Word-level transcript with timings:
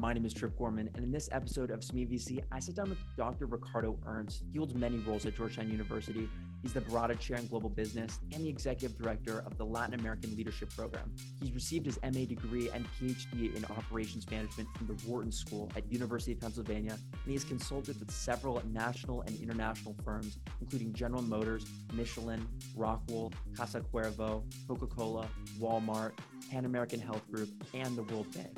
My 0.00 0.12
name 0.12 0.24
is 0.24 0.32
Trip 0.32 0.56
Gorman, 0.56 0.88
and 0.94 1.02
in 1.02 1.10
this 1.10 1.28
episode 1.32 1.72
of 1.72 1.80
Semilla 1.80 2.12
VC, 2.12 2.40
I 2.52 2.60
sit 2.60 2.76
down 2.76 2.88
with 2.88 3.00
Dr. 3.16 3.46
Ricardo 3.46 3.98
Ernst. 4.06 4.44
He 4.52 4.58
holds 4.58 4.72
many 4.72 4.98
roles 4.98 5.26
at 5.26 5.36
Georgetown 5.36 5.68
University. 5.68 6.28
He's 6.62 6.72
the 6.72 6.82
Baratta 6.82 7.18
Chair 7.18 7.38
in 7.38 7.48
Global 7.48 7.68
Business 7.68 8.20
and 8.32 8.44
the 8.44 8.48
Executive 8.48 8.96
Director 8.96 9.42
of 9.44 9.58
the 9.58 9.64
Latin 9.64 9.98
American 9.98 10.36
Leadership 10.36 10.72
Program. 10.76 11.10
He's 11.42 11.52
received 11.52 11.84
his 11.86 11.98
MA 12.04 12.26
degree 12.26 12.70
and 12.70 12.86
PhD 12.92 13.56
in 13.56 13.64
Operations 13.64 14.30
Management 14.30 14.68
from 14.76 14.86
the 14.86 14.94
Wharton 15.04 15.32
School 15.32 15.68
at 15.74 15.90
University 15.92 16.30
of 16.30 16.40
Pennsylvania, 16.40 16.92
and 16.92 17.26
he 17.26 17.32
has 17.32 17.42
consulted 17.42 17.98
with 17.98 18.12
several 18.12 18.62
national 18.72 19.22
and 19.22 19.36
international 19.40 19.96
firms, 20.04 20.38
including 20.60 20.92
General 20.92 21.22
Motors, 21.22 21.66
Michelin, 21.92 22.46
Rockwool, 22.76 23.32
Casa 23.56 23.80
Cuervo, 23.80 24.44
Coca-Cola, 24.68 25.28
Walmart, 25.58 26.12
Pan 26.52 26.66
American 26.66 27.00
Health 27.00 27.28
Group, 27.32 27.48
and 27.74 27.96
the 27.96 28.04
World 28.04 28.32
Bank. 28.32 28.56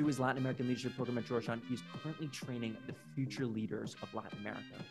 Through 0.00 0.06
his 0.06 0.18
Latin 0.18 0.38
American 0.38 0.66
Leadership 0.66 0.96
Program 0.96 1.18
at 1.18 1.26
Georgetown, 1.26 1.60
he's 1.68 1.82
currently 2.02 2.28
training 2.28 2.74
the 2.86 2.94
future 3.14 3.44
leaders 3.44 3.96
of 4.02 4.14
Latin 4.14 4.38
America. 4.38 4.82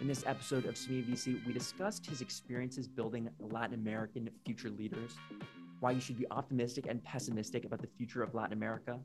In 0.00 0.08
this 0.08 0.24
episode 0.26 0.64
of 0.64 0.74
Semilla 0.74 1.04
VC, 1.04 1.46
we 1.46 1.52
discussed 1.52 2.04
his 2.06 2.22
experiences 2.22 2.88
building 2.88 3.30
Latin 3.38 3.74
American 3.74 4.28
future 4.44 4.70
leaders, 4.70 5.14
why 5.78 5.92
you 5.92 6.00
should 6.00 6.18
be 6.18 6.26
optimistic 6.32 6.86
and 6.88 7.04
pessimistic 7.04 7.64
about 7.64 7.80
the 7.82 7.86
future 7.86 8.20
of 8.20 8.34
Latin 8.34 8.52
America, 8.52 8.98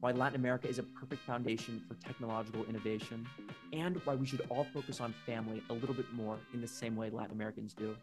why 0.00 0.12
Latin 0.12 0.40
America 0.40 0.66
is 0.66 0.78
a 0.78 0.84
perfect 0.84 1.20
foundation 1.20 1.82
for 1.86 1.92
technological 1.96 2.64
innovation, 2.64 3.28
and 3.74 4.00
why 4.06 4.14
we 4.14 4.24
should 4.24 4.40
all 4.48 4.66
focus 4.72 5.02
on 5.02 5.14
family 5.26 5.62
a 5.68 5.74
little 5.74 5.94
bit 5.94 6.10
more 6.14 6.38
in 6.54 6.62
the 6.62 6.66
same 6.66 6.96
way 6.96 7.10
Latin 7.10 7.32
Americans 7.32 7.74
do. 7.74 7.94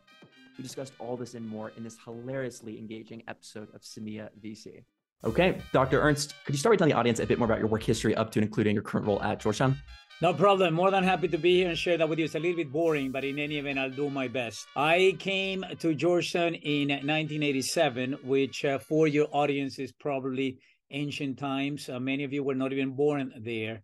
We 0.56 0.64
discussed 0.64 0.94
all 1.00 1.18
this 1.18 1.34
and 1.34 1.50
more 1.50 1.72
in 1.78 1.84
this 1.84 1.98
hilariously 2.06 2.78
engaging 2.78 3.24
episode 3.28 3.74
of 3.74 3.82
Semilla 3.82 4.30
VC. 4.40 4.84
Okay, 5.24 5.60
Dr. 5.72 6.02
Ernst, 6.02 6.36
could 6.46 6.54
you 6.54 6.60
start 6.60 6.74
by 6.74 6.78
telling 6.78 6.94
the 6.94 6.98
audience 6.98 7.20
a 7.20 7.26
bit 7.26 7.40
more 7.40 7.48
about 7.48 7.60
your 7.60 7.68
work 7.68 7.82
history 7.82 8.14
up 8.16 8.32
to 8.32 8.40
and 8.40 8.46
including 8.46 8.76
your 8.76 8.84
current 8.84 9.08
role 9.08 9.22
at 9.24 9.40
Georgetown? 9.40 9.76
No 10.22 10.34
problem. 10.34 10.74
More 10.74 10.92
than 10.92 11.04
happy 11.04 11.28
to 11.28 11.38
be 11.38 11.58
here 11.58 11.70
and 11.70 11.78
share 11.78 11.98
that 11.98 12.08
with 12.08 12.20
you. 12.20 12.26
It's 12.26 12.36
a 12.36 12.40
little 12.40 12.56
bit 12.56 12.72
boring, 12.72 13.12
but 13.12 13.26
in 13.26 13.38
any 13.38 13.58
event, 13.58 13.80
I'll 13.80 13.90
do 13.90 14.10
my 14.10 14.28
best. 14.28 14.66
I 14.76 15.16
came 15.20 15.66
to 15.80 15.94
Georgetown 15.94 16.56
in 16.56 16.90
1987, 16.90 18.20
which 18.24 18.64
uh, 18.64 18.80
for 18.80 19.08
your 19.08 19.28
audience 19.32 19.78
is 19.78 19.92
probably 19.92 20.60
ancient 20.92 21.38
times. 21.38 21.90
Uh, 21.90 22.00
many 22.00 22.24
of 22.24 22.32
you 22.32 22.44
were 22.44 22.56
not 22.56 22.72
even 22.72 22.92
born 22.96 23.34
there 23.42 23.82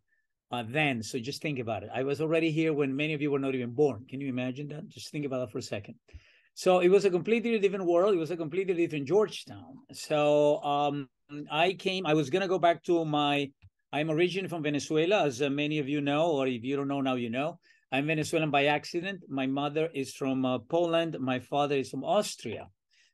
uh, 0.52 0.64
then. 0.68 1.04
So 1.04 1.20
just 1.20 1.42
think 1.42 1.60
about 1.60 1.84
it. 1.84 1.90
I 1.94 2.04
was 2.04 2.22
already 2.22 2.52
here 2.52 2.74
when 2.74 2.96
many 2.96 3.14
of 3.14 3.22
you 3.22 3.32
were 3.32 3.40
not 3.40 3.56
even 3.56 3.72
born. 3.72 4.06
Can 4.10 4.22
you 4.22 4.30
imagine 4.30 4.68
that? 4.70 4.88
Just 4.88 5.12
think 5.12 5.26
about 5.26 5.40
that 5.40 5.52
for 5.52 5.58
a 5.58 5.64
second. 5.64 5.96
So 6.54 6.80
it 6.80 6.90
was 6.90 7.06
a 7.06 7.10
completely 7.10 7.58
different 7.60 7.86
world. 7.86 8.14
It 8.14 8.20
was 8.20 8.32
a 8.32 8.38
completely 8.38 8.74
different 8.74 9.08
Georgetown. 9.08 9.80
So 9.94 10.62
um, 10.64 11.10
I 11.52 11.74
came, 11.74 12.06
I 12.06 12.14
was 12.14 12.30
going 12.30 12.42
to 12.42 12.48
go 12.48 12.60
back 12.60 12.84
to 12.84 13.06
my, 13.06 13.50
I'm 13.92 14.10
originally 14.10 14.50
from 14.50 14.64
Venezuela, 14.64 15.26
as 15.26 15.42
uh, 15.42 15.50
many 15.50 15.80
of 15.80 15.88
you 15.88 16.02
know, 16.02 16.32
or 16.32 16.48
if 16.48 16.64
you 16.64 16.76
don't 16.76 16.88
know 16.88 17.02
now, 17.02 17.16
you 17.16 17.30
know. 17.30 17.60
I'm 17.92 18.08
Venezuelan 18.08 18.52
by 18.52 18.66
accident. 18.66 19.22
My 19.28 19.48
mother 19.48 19.90
is 19.94 20.14
from 20.14 20.46
uh, 20.46 20.60
Poland. 20.60 21.18
My 21.20 21.40
father 21.40 21.76
is 21.76 21.90
from 21.90 22.04
Austria. 22.04 22.68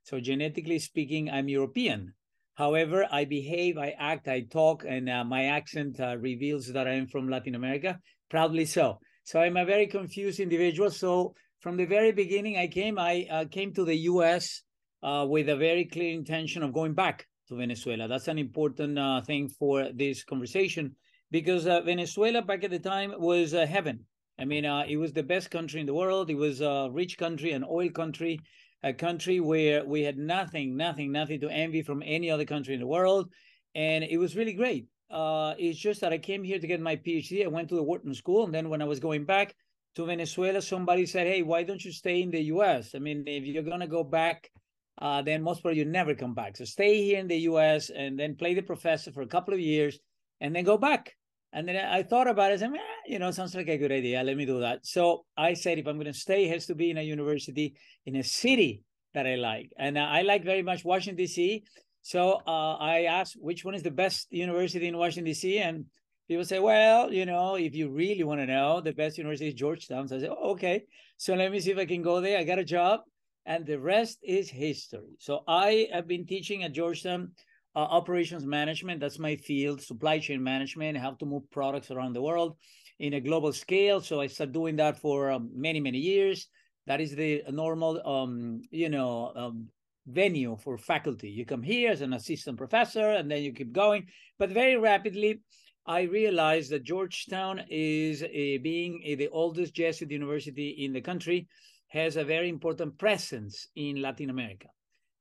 So 0.04 0.20
genetically 0.20 0.80
speaking, 0.80 1.30
I'm 1.30 1.50
European. 1.50 2.14
However, 2.56 3.08
I 3.12 3.26
behave, 3.26 3.78
I 3.78 3.96
act, 3.98 4.28
I 4.28 4.42
talk, 4.42 4.84
and 4.88 5.10
uh, 5.10 5.24
my 5.24 5.46
accent 5.46 6.00
uh, 6.00 6.18
reveals 6.18 6.68
that 6.74 6.88
I 6.88 6.94
am 6.94 7.08
from 7.08 7.30
Latin 7.30 7.56
America. 7.56 8.00
Proudly 8.30 8.66
so. 8.66 9.00
So 9.24 9.42
I'm 9.42 9.58
a 9.58 9.66
very 9.66 9.88
confused 9.88 10.40
individual. 10.40 10.90
So 10.90 11.34
from 11.60 11.78
the 11.78 11.86
very 11.86 12.12
beginning, 12.12 12.58
I 12.58 12.68
came. 12.68 12.98
I 12.98 13.28
uh, 13.30 13.46
came 13.46 13.74
to 13.74 13.84
the 13.84 13.98
U.S. 14.12 14.62
Uh, 15.04 15.26
with 15.28 15.50
a 15.50 15.56
very 15.56 15.86
clear 15.86 16.14
intention 16.14 16.64
of 16.64 16.74
going 16.74 16.94
back 16.94 17.26
to 17.48 17.56
Venezuela. 17.56 18.08
That's 18.08 18.28
an 18.28 18.38
important 18.38 18.98
uh, 18.98 19.22
thing 19.22 19.50
for 19.50 19.90
this 19.94 20.24
conversation 20.24 20.96
because 21.32 21.68
uh, 21.68 21.82
Venezuela 21.82 22.42
back 22.42 22.64
at 22.64 22.72
the 22.72 22.80
time 22.80 23.14
was 23.18 23.54
uh, 23.54 23.66
heaven. 23.66 24.06
I 24.40 24.46
mean, 24.46 24.66
uh, 24.66 24.86
it 24.88 24.98
was 24.98 25.14
the 25.14 25.24
best 25.24 25.50
country 25.50 25.80
in 25.80 25.88
the 25.88 25.94
world. 25.94 26.30
It 26.30 26.36
was 26.36 26.62
a 26.62 26.90
rich 26.92 27.18
country, 27.18 27.52
an 27.52 27.66
oil 27.68 27.90
country, 27.90 28.40
a 28.84 28.94
country 28.94 29.40
where 29.40 29.84
we 29.84 30.04
had 30.04 30.18
nothing, 30.18 30.78
nothing, 30.78 31.12
nothing 31.12 31.40
to 31.42 31.50
envy 31.50 31.82
from 31.82 32.04
any 32.06 32.30
other 32.30 32.46
country 32.46 32.76
in 32.76 32.80
the 32.80 32.88
world. 32.88 33.32
And 33.74 34.04
it 34.04 34.18
was 34.18 34.36
really 34.36 34.54
great. 34.54 34.88
Uh, 35.10 35.56
it's 35.58 35.80
just 35.80 36.02
that 36.02 36.14
I 36.14 36.18
came 36.18 36.44
here 36.44 36.60
to 36.60 36.68
get 36.68 36.82
my 36.82 36.98
PhD. 36.98 37.44
I 37.44 37.48
went 37.48 37.70
to 37.70 37.76
the 37.76 37.84
Wharton 37.84 38.14
School. 38.14 38.46
And 38.46 38.54
then 38.54 38.70
when 38.70 38.82
I 38.82 38.86
was 38.86 39.00
going 39.00 39.26
back 39.26 39.56
to 39.96 40.06
Venezuela, 40.06 40.62
somebody 40.62 41.06
said, 41.06 41.28
Hey, 41.28 41.42
why 41.42 41.64
don't 41.64 41.84
you 41.84 41.92
stay 41.92 42.22
in 42.22 42.30
the 42.30 42.42
US? 42.54 42.94
I 42.94 43.00
mean, 43.00 43.24
if 43.26 43.44
you're 43.46 43.64
going 43.64 43.80
to 43.80 43.88
go 43.88 44.04
back 44.04 44.52
uh, 45.00 45.22
then 45.22 45.44
most 45.44 45.62
probably 45.62 45.80
you 45.80 45.86
never 45.86 46.16
come 46.16 46.34
back. 46.34 46.58
So 46.58 46.66
stay 46.66 47.04
here 47.04 47.20
in 47.20 47.28
the 47.28 47.38
U.S. 47.52 47.90
and 47.90 48.20
then 48.20 48.36
play 48.36 48.54
the 48.54 48.62
professor 48.62 49.12
for 49.12 49.22
a 49.22 49.28
couple 49.28 49.54
of 49.54 49.60
years, 49.60 50.00
and 50.42 50.56
then 50.56 50.64
go 50.64 50.78
back. 50.78 51.14
And 51.54 51.68
then 51.68 51.78
I 51.78 52.04
thought 52.04 52.28
about 52.28 52.52
it. 52.52 52.56
I 52.56 52.58
said, 52.58 52.74
eh, 52.74 52.80
you 53.08 53.20
know, 53.20 53.32
sounds 53.32 53.56
like 53.56 53.70
a 53.70 53.78
good 53.78 53.92
idea. 53.92 54.22
Let 54.22 54.38
me 54.38 54.46
do 54.46 54.60
that. 54.60 54.86
So 54.86 55.26
I 55.38 55.54
said, 55.54 55.80
if 55.80 55.88
I'm 55.88 55.96
going 55.96 56.08
to 56.08 56.14
stay, 56.14 56.46
it 56.46 56.52
has 56.52 56.66
to 56.68 56.76
be 56.76 56.92
in 56.92 56.98
a 56.98 57.02
university 57.02 57.76
in 58.06 58.18
a 58.18 58.24
city 58.24 58.84
that 59.14 59.26
I 59.26 59.36
like, 59.36 59.72
and 59.80 59.98
I 59.98 60.22
like 60.22 60.44
very 60.44 60.62
much 60.62 60.84
Washington 60.84 61.18
D.C. 61.18 61.64
So 62.02 62.42
uh, 62.48 62.76
I 62.76 63.04
asked, 63.04 63.36
which 63.40 63.66
one 63.66 63.76
is 63.76 63.84
the 63.84 63.92
best 63.92 64.28
university 64.30 64.88
in 64.88 64.98
Washington 64.98 65.26
D.C. 65.26 65.58
and 65.60 65.86
people 66.28 66.46
say, 66.46 66.60
well, 66.60 67.12
you 67.12 67.26
know, 67.26 67.56
if 67.56 67.74
you 67.76 67.90
really 67.90 68.24
want 68.24 68.40
to 68.42 68.46
know, 68.46 68.82
the 68.82 68.94
best 68.94 69.18
university 69.18 69.50
is 69.50 69.56
Georgetown. 69.56 70.08
So 70.08 70.18
I 70.18 70.20
said, 70.20 70.30
oh, 70.30 70.52
okay. 70.52 70.84
So 71.18 71.34
let 71.34 71.52
me 71.52 71.60
see 71.60 71.72
if 71.72 71.78
I 71.78 71.86
can 71.86 72.02
go 72.02 72.22
there. 72.22 72.38
I 72.38 72.44
got 72.44 72.60
a 72.60 72.64
job 72.64 73.02
and 73.48 73.66
the 73.66 73.80
rest 73.80 74.20
is 74.24 74.50
history. 74.50 75.16
So 75.20 75.44
I 75.48 75.88
have 75.94 76.06
been 76.06 76.26
teaching 76.28 76.64
at 76.64 76.74
Georgetown 76.74 77.32
uh, 77.76 77.80
operations 77.80 78.46
management. 78.46 79.00
That's 79.00 79.20
my 79.20 79.38
field, 79.38 79.82
supply 79.82 80.20
chain 80.20 80.44
management, 80.44 80.98
how 80.98 81.12
to 81.12 81.26
move 81.26 81.50
products 81.50 81.90
around 81.90 82.14
the 82.14 82.22
world 82.22 82.58
in 83.00 83.14
a 83.14 83.22
global 83.22 83.54
scale. 83.54 84.02
So 84.02 84.20
I 84.20 84.28
started 84.28 84.54
doing 84.54 84.76
that 84.76 85.00
for 85.00 85.32
um, 85.32 85.50
many, 85.56 85.80
many 85.80 85.98
years. 85.98 86.50
That 86.88 87.00
is 87.00 87.16
the 87.16 87.44
normal, 87.50 88.06
um, 88.06 88.62
you 88.70 88.90
know, 88.90 89.32
um, 89.36 89.68
venue 90.06 90.58
for 90.58 90.78
faculty. 90.78 91.30
You 91.30 91.46
come 91.46 91.64
here 91.64 91.92
as 91.92 92.02
an 92.02 92.14
assistant 92.14 92.58
professor, 92.58 93.12
and 93.12 93.32
then 93.32 93.44
you 93.44 93.54
keep 93.54 93.72
going. 93.72 94.08
But 94.40 94.50
very 94.50 94.78
rapidly, 94.78 95.42
I 95.86 96.02
realized 96.02 96.72
that 96.72 96.84
Georgetown 96.84 97.62
is 97.70 98.24
a, 98.24 98.58
being 98.58 99.02
a, 99.06 99.16
the 99.16 99.30
oldest 99.30 99.74
Jesuit 99.74 100.12
university 100.12 100.70
in 100.84 100.92
the 100.92 101.02
country 101.02 101.48
has 101.88 102.18
a 102.18 102.24
very 102.24 102.50
important 102.50 102.98
presence 102.98 103.68
in 103.76 104.02
Latin 104.02 104.30
America. 104.30 104.68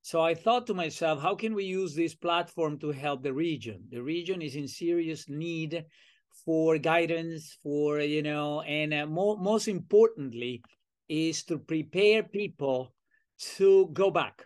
So 0.02 0.20
I 0.20 0.34
thought 0.34 0.66
to 0.68 0.74
myself, 0.74 1.20
how 1.20 1.34
can 1.34 1.54
we 1.54 1.64
use 1.64 1.94
this 1.94 2.14
platform 2.14 2.78
to 2.78 2.92
help 2.92 3.22
the 3.22 3.32
region? 3.32 3.84
The 3.90 4.02
region 4.02 4.40
is 4.40 4.54
in 4.54 4.68
serious 4.68 5.28
need 5.28 5.84
for 6.44 6.78
guidance, 6.78 7.58
for, 7.62 8.00
you 8.00 8.22
know, 8.22 8.60
and 8.62 8.94
uh, 8.94 9.06
mo- 9.06 9.36
most 9.36 9.66
importantly, 9.66 10.62
is 11.08 11.42
to 11.44 11.58
prepare 11.58 12.22
people 12.22 12.94
to 13.56 13.88
go 13.92 14.10
back. 14.10 14.44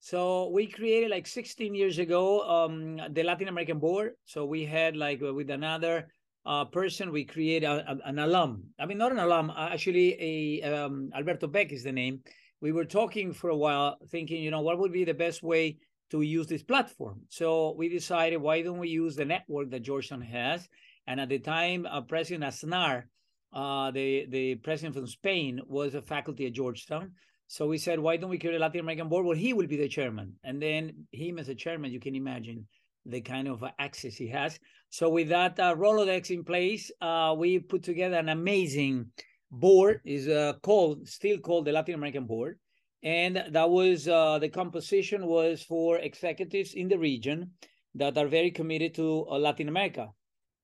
So 0.00 0.50
we 0.50 0.66
created 0.66 1.10
like 1.10 1.26
16 1.26 1.74
years 1.74 1.98
ago 1.98 2.42
um, 2.48 3.00
the 3.10 3.22
Latin 3.22 3.48
American 3.48 3.78
board. 3.78 4.12
So 4.24 4.44
we 4.44 4.64
had 4.64 4.96
like 4.96 5.20
with 5.20 5.50
another 5.50 6.08
uh, 6.46 6.64
person, 6.64 7.10
we 7.10 7.24
create 7.24 7.64
a, 7.64 7.84
a, 7.90 7.98
an 8.04 8.18
alum. 8.18 8.64
I 8.78 8.86
mean, 8.86 8.98
not 8.98 9.12
an 9.12 9.18
alum, 9.18 9.52
actually, 9.56 10.16
a 10.62 10.62
um, 10.62 11.10
Alberto 11.14 11.48
Beck 11.48 11.72
is 11.72 11.82
the 11.82 11.92
name. 11.92 12.20
We 12.60 12.72
were 12.72 12.84
talking 12.84 13.32
for 13.32 13.50
a 13.50 13.56
while, 13.56 13.98
thinking, 14.10 14.42
you 14.42 14.50
know, 14.50 14.62
what 14.62 14.78
would 14.78 14.92
be 14.92 15.04
the 15.04 15.14
best 15.14 15.42
way 15.42 15.78
to 16.10 16.22
use 16.22 16.46
this 16.46 16.62
platform? 16.62 17.22
So 17.28 17.74
we 17.76 17.88
decided, 17.88 18.38
why 18.38 18.62
don't 18.62 18.78
we 18.78 18.88
use 18.88 19.16
the 19.16 19.24
network 19.24 19.70
that 19.70 19.82
Georgetown 19.82 20.22
has? 20.22 20.68
And 21.06 21.20
at 21.20 21.28
the 21.28 21.40
time, 21.40 21.86
uh, 21.86 22.00
President 22.02 22.44
Aznar, 22.44 23.04
uh, 23.52 23.90
the 23.90 24.26
the 24.28 24.54
president 24.56 24.94
from 24.94 25.06
Spain, 25.06 25.60
was 25.66 25.94
a 25.94 26.02
faculty 26.02 26.46
at 26.46 26.52
Georgetown. 26.52 27.12
So 27.48 27.66
we 27.68 27.78
said, 27.78 28.00
why 28.00 28.16
don't 28.16 28.30
we 28.30 28.38
create 28.38 28.56
a 28.56 28.58
Latin 28.58 28.80
American 28.80 29.08
board? 29.08 29.24
Well, 29.24 29.36
he 29.36 29.52
will 29.52 29.68
be 29.68 29.76
the 29.76 29.88
chairman, 29.88 30.34
and 30.42 30.60
then 30.60 31.06
him 31.12 31.38
as 31.38 31.48
a 31.48 31.54
chairman, 31.54 31.92
you 31.92 32.00
can 32.00 32.16
imagine 32.16 32.66
the 33.08 33.20
kind 33.20 33.48
of 33.48 33.64
access 33.78 34.14
he 34.16 34.28
has. 34.28 34.58
So 34.90 35.10
with 35.10 35.28
that 35.28 35.58
uh, 35.58 35.74
Rolodex 35.74 36.30
in 36.30 36.44
place, 36.44 36.90
uh, 37.00 37.34
we 37.36 37.58
put 37.58 37.82
together 37.82 38.16
an 38.16 38.28
amazing 38.28 39.06
board. 39.50 40.00
is 40.04 40.28
uh, 40.28 40.54
called 40.62 41.08
still 41.08 41.38
called 41.38 41.64
the 41.64 41.72
Latin 41.72 41.94
American 41.94 42.26
Board, 42.26 42.58
and 43.02 43.44
that 43.50 43.70
was 43.70 44.08
uh, 44.08 44.38
the 44.38 44.48
composition 44.48 45.26
was 45.26 45.62
for 45.62 45.98
executives 45.98 46.74
in 46.74 46.88
the 46.88 46.98
region 46.98 47.52
that 47.94 48.18
are 48.18 48.28
very 48.28 48.50
committed 48.50 48.94
to 48.94 49.26
uh, 49.30 49.38
Latin 49.38 49.68
America. 49.68 50.08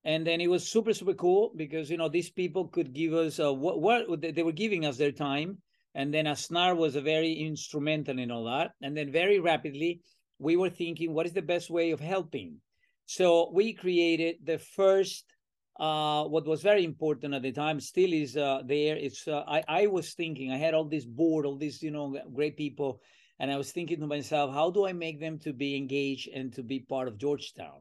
And 0.05 0.27
then 0.27 0.41
it 0.41 0.49
was 0.49 0.69
super 0.69 0.93
super 0.93 1.15
cool 1.15 1.53
because 1.57 1.91
you 1.91 1.97
know 1.97 2.09
these 2.09 2.31
people 2.31 2.69
could 2.69 2.93
give 2.93 3.15
us 3.15 3.39
uh, 3.39 3.53
what, 3.53 3.81
what 3.81 4.21
they 4.21 4.43
were 4.43 4.53
giving 4.53 4.85
us 4.85 4.97
their 4.97 5.13
time, 5.13 5.59
and 5.95 6.13
then 6.13 6.27
Aznar 6.27 6.77
was 6.77 6.97
a 6.97 7.01
very 7.01 7.33
instrumental 7.33 8.19
in 8.19 8.31
all 8.31 8.45
that. 8.45 8.73
And 8.83 8.97
then 8.97 9.13
very 9.13 9.39
rapidly 9.39 10.01
we 10.43 10.57
were 10.57 10.71
thinking, 10.71 11.15
what 11.15 11.27
is 11.27 11.33
the 11.33 11.43
best 11.43 11.71
way 11.71 11.91
of 11.93 12.01
helping? 12.01 12.61
So 13.07 13.51
we 13.53 13.73
created 13.73 14.37
the 14.45 14.59
first, 14.59 15.25
uh, 15.79 16.25
what 16.25 16.47
was 16.47 16.63
very 16.63 16.85
important 16.85 17.35
at 17.35 17.43
the 17.43 17.53
time, 17.53 17.81
still 17.81 18.13
is 18.13 18.37
uh, 18.37 18.63
there. 18.67 18.97
It's 18.97 19.27
uh, 19.27 19.45
I, 19.47 19.65
I 19.69 19.87
was 19.87 20.15
thinking, 20.15 20.53
I 20.53 20.59
had 20.59 20.75
all 20.75 20.85
this 20.85 21.05
board, 21.05 21.47
all 21.47 21.57
these, 21.57 21.83
you 21.83 21.91
know, 21.91 22.17
great 22.35 22.57
people. 22.57 23.01
And 23.39 23.51
I 23.51 23.57
was 23.57 23.73
thinking 23.73 24.01
to 24.01 24.07
myself, 24.07 24.53
how 24.53 24.71
do 24.71 24.87
I 24.87 24.93
make 24.93 25.19
them 25.21 25.39
to 25.41 25.53
be 25.53 25.77
engaged 25.77 26.29
and 26.29 26.53
to 26.55 26.63
be 26.63 26.81
part 26.81 27.09
of 27.09 27.19
Georgetown? 27.19 27.81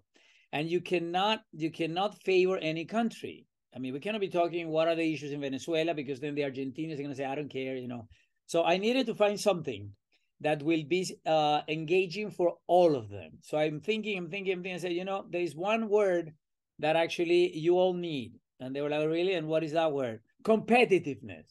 and 0.52 0.70
you 0.70 0.82
cannot 0.82 1.42
you 1.54 1.72
cannot 1.72 2.22
favor 2.24 2.58
any 2.58 2.86
country. 2.86 3.46
I 3.76 3.80
mean, 3.80 3.94
we 3.94 4.00
cannot 4.00 4.22
be 4.22 4.30
talking 4.30 4.68
what 4.68 4.88
are 4.88 4.96
the 4.96 5.14
issues 5.14 5.32
in 5.32 5.40
Venezuela 5.40 5.94
because 5.94 6.20
then 6.20 6.36
the 6.36 6.42
Argentinians 6.42 6.96
are 6.96 7.04
going 7.04 7.10
to 7.10 7.16
say, 7.16 7.26
I 7.26 7.36
don't 7.36 7.50
care, 7.52 7.76
you 7.78 7.88
know. 7.88 8.08
So 8.46 8.66
I 8.66 8.78
needed 8.78 9.06
to 9.06 9.16
find 9.16 9.40
something 9.40 9.92
that 10.42 10.64
will 10.64 10.84
be 10.84 11.08
uh, 11.26 11.62
engaging 11.68 12.32
for 12.32 12.58
all 12.68 12.96
of 12.96 13.10
them. 13.10 13.32
So 13.42 13.58
I'm 13.58 13.80
thinking, 13.80 14.18
I'm 14.18 14.30
thinking, 14.30 14.54
I'm 14.54 14.64
thinking. 14.64 14.76
I 14.76 14.80
said, 14.80 14.94
you 14.94 15.06
know, 15.06 15.26
there 15.30 15.42
is 15.42 15.56
one 15.56 15.88
word 15.88 16.34
that 16.80 16.96
actually 16.96 17.56
you 17.56 17.78
all 17.78 17.94
need, 17.94 18.34
and 18.60 18.76
they 18.76 18.82
were 18.82 18.90
like, 18.90 19.08
really? 19.08 19.34
And 19.34 19.48
what 19.48 19.64
is 19.64 19.74
that 19.74 19.92
word? 19.92 20.20
Competitiveness. 20.44 21.46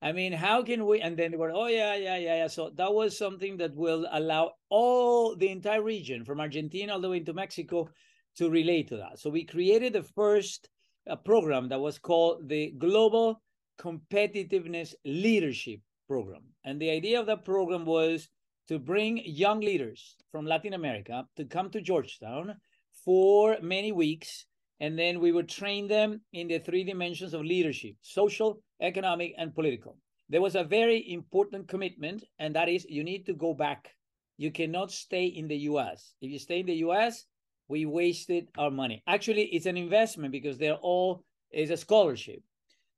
I 0.00 0.12
mean, 0.12 0.32
how 0.32 0.62
can 0.62 0.86
we? 0.86 1.00
And 1.00 1.16
then 1.16 1.32
they 1.32 1.36
were, 1.36 1.50
oh 1.50 1.66
yeah, 1.66 1.96
yeah, 1.96 2.18
yeah, 2.18 2.36
yeah. 2.36 2.46
So 2.46 2.70
that 2.76 2.92
was 2.92 3.18
something 3.18 3.56
that 3.56 3.74
will 3.74 4.06
allow 4.12 4.52
all 4.68 5.34
the 5.34 5.48
entire 5.48 5.82
region, 5.82 6.24
from 6.24 6.40
Argentina 6.40 6.92
all 6.92 7.00
the 7.00 7.08
way 7.10 7.16
into 7.16 7.32
Mexico, 7.32 7.88
to 8.36 8.50
relate 8.50 8.88
to 8.88 8.98
that. 8.98 9.18
So 9.18 9.30
we 9.30 9.44
created 9.44 9.94
the 9.94 10.02
first 10.02 10.68
uh, 11.10 11.16
program 11.16 11.70
that 11.70 11.80
was 11.80 11.98
called 11.98 12.48
the 12.48 12.74
Global 12.78 13.42
Competitiveness 13.80 14.94
Leadership 15.04 15.80
Program. 16.06 16.42
And 16.64 16.80
the 16.80 16.90
idea 16.90 17.18
of 17.18 17.26
that 17.26 17.44
program 17.44 17.84
was 17.84 18.28
to 18.68 18.78
bring 18.78 19.20
young 19.24 19.60
leaders 19.60 20.16
from 20.30 20.46
Latin 20.46 20.74
America 20.74 21.26
to 21.36 21.44
come 21.44 21.70
to 21.70 21.80
Georgetown 21.80 22.56
for 23.04 23.56
many 23.62 23.92
weeks. 23.92 24.46
And 24.80 24.98
then 24.98 25.20
we 25.20 25.32
would 25.32 25.48
train 25.48 25.88
them 25.88 26.20
in 26.32 26.48
the 26.48 26.58
three 26.58 26.84
dimensions 26.84 27.32
of 27.32 27.40
leadership 27.42 27.94
social, 28.02 28.60
economic, 28.80 29.34
and 29.38 29.54
political. 29.54 29.96
There 30.28 30.42
was 30.42 30.56
a 30.56 30.64
very 30.64 31.12
important 31.12 31.68
commitment, 31.68 32.24
and 32.38 32.54
that 32.56 32.68
is 32.68 32.84
you 32.88 33.04
need 33.04 33.26
to 33.26 33.34
go 33.34 33.54
back. 33.54 33.94
You 34.36 34.50
cannot 34.50 34.90
stay 34.90 35.26
in 35.26 35.48
the 35.48 35.56
US. 35.70 36.14
If 36.20 36.30
you 36.30 36.38
stay 36.38 36.60
in 36.60 36.66
the 36.66 36.84
US, 36.86 37.24
we 37.68 37.86
wasted 37.86 38.48
our 38.58 38.70
money. 38.70 39.02
Actually, 39.06 39.44
it's 39.44 39.66
an 39.66 39.76
investment 39.76 40.32
because 40.32 40.58
they're 40.58 40.74
all 40.74 41.24
is 41.52 41.70
a 41.70 41.76
scholarship. 41.76 42.42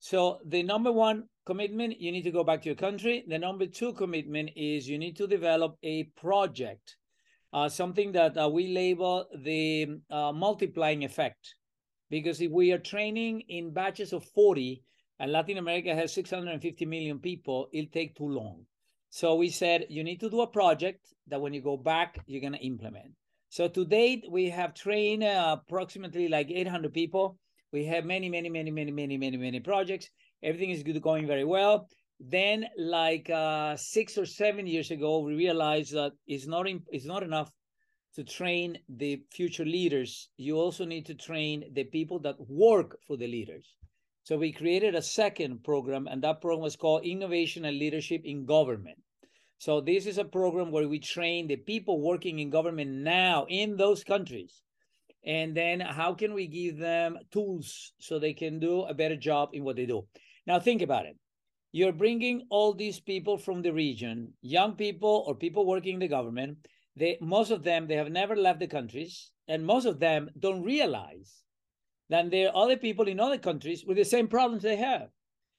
So 0.00 0.38
the 0.44 0.62
number 0.62 0.90
one 0.90 1.24
commitment, 1.48 1.98
you 1.98 2.12
need 2.12 2.24
to 2.24 2.30
go 2.30 2.44
back 2.44 2.60
to 2.60 2.68
your 2.68 2.76
country. 2.76 3.24
The 3.26 3.38
number 3.38 3.66
two 3.66 3.94
commitment 3.94 4.50
is 4.54 4.86
you 4.86 4.98
need 4.98 5.16
to 5.16 5.26
develop 5.26 5.78
a 5.82 6.04
project, 6.24 6.96
uh, 7.54 7.70
something 7.70 8.12
that 8.12 8.36
uh, 8.36 8.50
we 8.50 8.68
label 8.68 9.24
the 9.34 9.98
uh, 10.10 10.30
multiplying 10.32 11.04
effect. 11.04 11.54
Because 12.10 12.42
if 12.42 12.52
we 12.52 12.70
are 12.72 12.78
training 12.78 13.44
in 13.48 13.72
batches 13.72 14.12
of 14.12 14.26
40 14.34 14.82
and 15.18 15.32
Latin 15.32 15.56
America 15.56 15.94
has 15.94 16.12
650 16.12 16.84
million 16.84 17.18
people, 17.18 17.68
it'll 17.72 17.90
take 17.90 18.14
too 18.14 18.28
long. 18.28 18.66
So 19.08 19.34
we 19.34 19.48
said 19.48 19.86
you 19.88 20.04
need 20.04 20.20
to 20.20 20.28
do 20.28 20.42
a 20.42 20.46
project 20.46 21.00
that 21.28 21.40
when 21.40 21.54
you 21.54 21.62
go 21.62 21.78
back, 21.78 22.18
you're 22.26 22.42
going 22.42 22.60
to 22.60 22.66
implement. 22.72 23.12
So 23.48 23.68
to 23.68 23.86
date, 23.86 24.26
we 24.30 24.50
have 24.50 24.74
trained 24.74 25.24
uh, 25.24 25.56
approximately 25.58 26.28
like 26.28 26.50
800 26.50 26.92
people. 26.92 27.38
We 27.72 27.86
have 27.86 28.04
many, 28.04 28.28
many, 28.28 28.50
many, 28.50 28.70
many, 28.70 28.90
many, 28.90 29.16
many, 29.16 29.36
many 29.38 29.60
projects. 29.60 30.10
Everything 30.42 30.70
is 30.70 30.82
good, 30.82 31.00
going 31.02 31.26
very 31.26 31.44
well. 31.44 31.88
Then, 32.20 32.66
like 32.76 33.30
uh, 33.30 33.76
six 33.76 34.18
or 34.18 34.26
seven 34.26 34.66
years 34.66 34.90
ago, 34.90 35.20
we 35.20 35.34
realized 35.34 35.92
that 35.92 36.12
it's 36.26 36.46
not 36.46 36.66
it's 36.90 37.06
not 37.06 37.22
enough 37.22 37.50
to 38.14 38.24
train 38.24 38.78
the 38.88 39.22
future 39.30 39.64
leaders. 39.64 40.28
You 40.36 40.56
also 40.56 40.84
need 40.84 41.06
to 41.06 41.14
train 41.14 41.72
the 41.72 41.84
people 41.84 42.18
that 42.20 42.36
work 42.48 42.98
for 43.06 43.16
the 43.16 43.28
leaders. 43.28 43.76
So 44.24 44.36
we 44.36 44.52
created 44.52 44.94
a 44.94 45.02
second 45.02 45.64
program, 45.64 46.06
and 46.06 46.22
that 46.22 46.40
program 46.40 46.62
was 46.62 46.76
called 46.76 47.04
Innovation 47.04 47.64
and 47.64 47.78
Leadership 47.78 48.22
in 48.24 48.44
Government. 48.44 48.98
So 49.58 49.80
this 49.80 50.06
is 50.06 50.18
a 50.18 50.24
program 50.24 50.70
where 50.70 50.88
we 50.88 51.00
train 51.00 51.46
the 51.46 51.56
people 51.56 52.00
working 52.00 52.38
in 52.38 52.50
government 52.50 52.90
now 52.90 53.46
in 53.48 53.76
those 53.76 54.04
countries. 54.04 54.62
And 55.24 55.56
then 55.56 55.80
how 55.80 56.14
can 56.14 56.32
we 56.32 56.46
give 56.46 56.78
them 56.78 57.18
tools 57.32 57.92
so 57.98 58.18
they 58.18 58.34
can 58.34 58.60
do 58.60 58.82
a 58.82 58.94
better 58.94 59.16
job 59.16 59.50
in 59.52 59.64
what 59.64 59.76
they 59.76 59.86
do? 59.86 60.06
Now 60.48 60.58
think 60.58 60.82
about 60.82 61.06
it. 61.06 61.16
You're 61.72 61.92
bringing 61.92 62.46
all 62.50 62.72
these 62.72 62.98
people 62.98 63.38
from 63.38 63.62
the 63.62 63.72
region, 63.72 64.32
young 64.40 64.74
people 64.74 65.24
or 65.26 65.34
people 65.34 65.66
working 65.66 65.94
in 65.94 66.00
the 66.00 66.08
government. 66.08 66.66
They 66.96 67.18
most 67.20 67.50
of 67.50 67.62
them 67.62 67.86
they 67.86 67.96
have 67.96 68.10
never 68.10 68.34
left 68.34 68.58
the 68.58 68.66
countries, 68.66 69.30
and 69.46 69.64
most 69.64 69.84
of 69.84 70.00
them 70.00 70.30
don't 70.38 70.64
realize 70.64 71.44
that 72.08 72.30
there 72.30 72.48
are 72.48 72.64
other 72.64 72.76
people 72.76 73.06
in 73.06 73.20
other 73.20 73.38
countries 73.38 73.84
with 73.86 73.98
the 73.98 74.04
same 74.04 74.26
problems 74.26 74.62
they 74.62 74.76
have. 74.76 75.10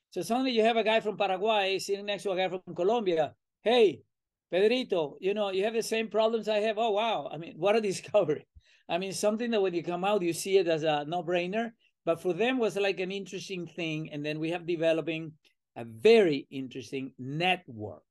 So 0.09 0.23
suddenly 0.23 0.51
you 0.51 0.63
have 0.63 0.77
a 0.77 0.83
guy 0.83 0.99
from 0.99 1.15
Paraguay 1.15 1.77
sitting 1.77 2.07
next 2.07 2.23
to 2.23 2.31
a 2.31 2.35
guy 2.35 2.49
from 2.49 2.75
Colombia 2.75 3.35
hey, 3.61 4.01
Pedrito, 4.51 5.17
you 5.19 5.33
know, 5.33 5.51
you 5.51 5.63
have 5.65 5.73
the 5.73 5.83
same 5.83 6.07
problems 6.07 6.47
I 6.47 6.59
have. 6.59 6.77
Oh, 6.77 6.91
wow. 6.91 7.29
I 7.31 7.37
mean, 7.37 7.55
what 7.57 7.75
a 7.75 7.81
discovery. 7.81 8.47
I 8.89 8.97
mean, 8.97 9.13
something 9.13 9.51
that 9.51 9.61
when 9.61 9.73
you 9.73 9.83
come 9.83 10.03
out, 10.03 10.23
you 10.23 10.33
see 10.33 10.57
it 10.57 10.67
as 10.67 10.83
a 10.83 11.05
no 11.05 11.21
brainer, 11.21 11.71
but 12.05 12.21
for 12.21 12.33
them 12.33 12.57
was 12.57 12.75
like 12.75 12.99
an 12.99 13.11
interesting 13.11 13.67
thing. 13.67 14.09
And 14.11 14.25
then 14.25 14.39
we 14.39 14.51
have 14.51 14.65
developing 14.65 15.33
a 15.75 15.83
very 15.83 16.47
interesting 16.49 17.13
network. 17.17 18.03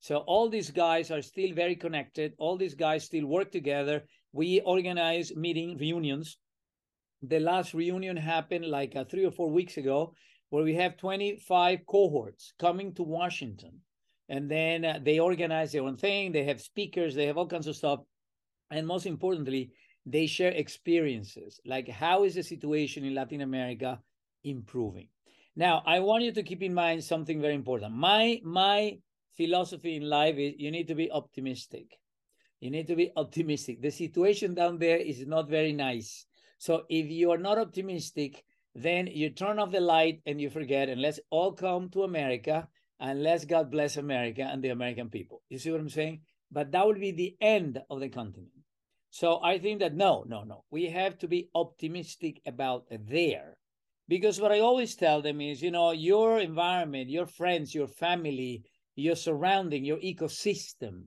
So 0.00 0.18
all 0.18 0.48
these 0.48 0.70
guys 0.70 1.10
are 1.10 1.22
still 1.22 1.54
very 1.54 1.76
connected. 1.76 2.34
All 2.38 2.56
these 2.56 2.74
guys 2.74 3.04
still 3.04 3.26
work 3.26 3.50
together. 3.50 4.04
We 4.32 4.60
organize 4.60 5.34
meeting 5.34 5.76
reunions. 5.78 6.38
The 7.22 7.40
last 7.40 7.74
reunion 7.74 8.16
happened 8.16 8.66
like 8.66 8.94
uh, 8.94 9.04
three 9.04 9.24
or 9.24 9.32
four 9.32 9.50
weeks 9.50 9.76
ago, 9.76 10.14
where 10.50 10.62
we 10.62 10.74
have 10.76 10.96
25 10.96 11.80
cohorts 11.86 12.52
coming 12.58 12.94
to 12.94 13.02
Washington 13.02 13.80
and 14.28 14.50
then 14.50 14.84
uh, 14.84 14.98
they 15.02 15.18
organize 15.18 15.72
their 15.72 15.82
own 15.82 15.96
thing 15.96 16.32
they 16.32 16.44
have 16.44 16.60
speakers 16.60 17.14
they 17.14 17.26
have 17.26 17.38
all 17.38 17.46
kinds 17.46 17.66
of 17.66 17.76
stuff 17.76 18.00
and 18.70 18.86
most 18.86 19.06
importantly 19.06 19.70
they 20.10 20.26
share 20.26 20.52
experiences 20.52 21.60
like 21.64 21.88
how 21.88 22.24
is 22.24 22.34
the 22.34 22.42
situation 22.42 23.04
in 23.04 23.14
latin 23.14 23.40
america 23.40 24.00
improving 24.44 25.08
now 25.56 25.82
i 25.86 26.00
want 26.00 26.22
you 26.22 26.32
to 26.32 26.42
keep 26.42 26.62
in 26.62 26.74
mind 26.74 27.02
something 27.02 27.40
very 27.40 27.54
important 27.54 27.92
my 27.92 28.40
my 28.44 28.96
philosophy 29.36 29.96
in 29.96 30.02
life 30.02 30.36
is 30.36 30.54
you 30.58 30.70
need 30.70 30.88
to 30.88 30.94
be 30.94 31.10
optimistic 31.10 31.98
you 32.60 32.70
need 32.70 32.86
to 32.86 32.96
be 32.96 33.12
optimistic 33.16 33.80
the 33.82 33.90
situation 33.90 34.54
down 34.54 34.78
there 34.78 34.98
is 34.98 35.26
not 35.26 35.48
very 35.48 35.72
nice 35.72 36.26
so 36.58 36.82
if 36.88 37.10
you 37.10 37.30
are 37.30 37.38
not 37.38 37.58
optimistic 37.58 38.44
then 38.74 39.06
you 39.06 39.30
turn 39.30 39.58
off 39.58 39.72
the 39.72 39.80
light 39.80 40.20
and 40.26 40.40
you 40.40 40.50
forget 40.50 40.88
and 40.88 41.00
let's 41.00 41.20
all 41.30 41.52
come 41.52 41.88
to 41.88 42.02
america 42.02 42.68
unless 43.00 43.44
God 43.44 43.70
bless 43.70 43.96
America 43.96 44.42
and 44.42 44.62
the 44.62 44.70
American 44.70 45.08
people. 45.08 45.42
You 45.48 45.58
see 45.58 45.70
what 45.70 45.80
I'm 45.80 45.88
saying? 45.88 46.20
But 46.50 46.72
that 46.72 46.86
will 46.86 46.94
be 46.94 47.12
the 47.12 47.36
end 47.40 47.80
of 47.90 48.00
the 48.00 48.08
continent. 48.08 48.48
So 49.20 49.40
I 49.42 49.58
think 49.58 49.80
that 49.80 49.96
no, 49.96 50.24
no, 50.28 50.44
no. 50.44 50.62
We 50.70 50.86
have 50.90 51.18
to 51.18 51.26
be 51.26 51.48
optimistic 51.52 52.40
about 52.46 52.84
there. 52.88 53.58
Because 54.06 54.40
what 54.40 54.52
I 54.52 54.60
always 54.60 54.94
tell 54.94 55.22
them 55.22 55.40
is, 55.40 55.60
you 55.60 55.72
know, 55.72 55.90
your 55.90 56.38
environment, 56.38 57.10
your 57.10 57.26
friends, 57.26 57.74
your 57.74 57.88
family, 57.88 58.62
your 58.94 59.16
surrounding, 59.16 59.84
your 59.84 59.98
ecosystem 59.98 61.06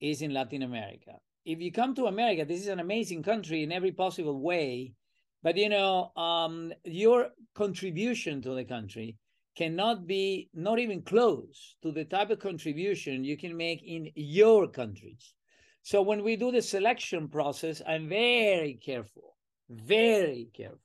is 0.00 0.22
in 0.22 0.32
Latin 0.32 0.62
America. 0.62 1.18
If 1.44 1.60
you 1.60 1.70
come 1.70 1.94
to 1.96 2.06
America, 2.06 2.46
this 2.46 2.62
is 2.62 2.68
an 2.68 2.80
amazing 2.80 3.22
country 3.22 3.62
in 3.62 3.72
every 3.72 3.92
possible 3.92 4.40
way. 4.40 4.94
But 5.42 5.58
you 5.58 5.68
know, 5.68 6.12
um, 6.16 6.72
your 6.84 7.28
contribution 7.54 8.40
to 8.40 8.54
the 8.54 8.64
country 8.64 9.18
cannot 9.54 10.06
be 10.06 10.48
not 10.54 10.78
even 10.78 11.02
close 11.02 11.76
to 11.82 11.92
the 11.92 12.06
type 12.06 12.30
of 12.30 12.38
contribution 12.38 13.22
you 13.22 13.36
can 13.36 13.54
make 13.54 13.82
in 13.82 14.10
your 14.14 14.66
countries. 14.66 15.34
So 15.82 16.02
when 16.02 16.22
we 16.22 16.36
do 16.36 16.52
the 16.52 16.62
selection 16.62 17.28
process, 17.28 17.80
I'm 17.86 18.08
very 18.08 18.74
careful, 18.74 19.36
very 19.68 20.48
careful 20.54 20.78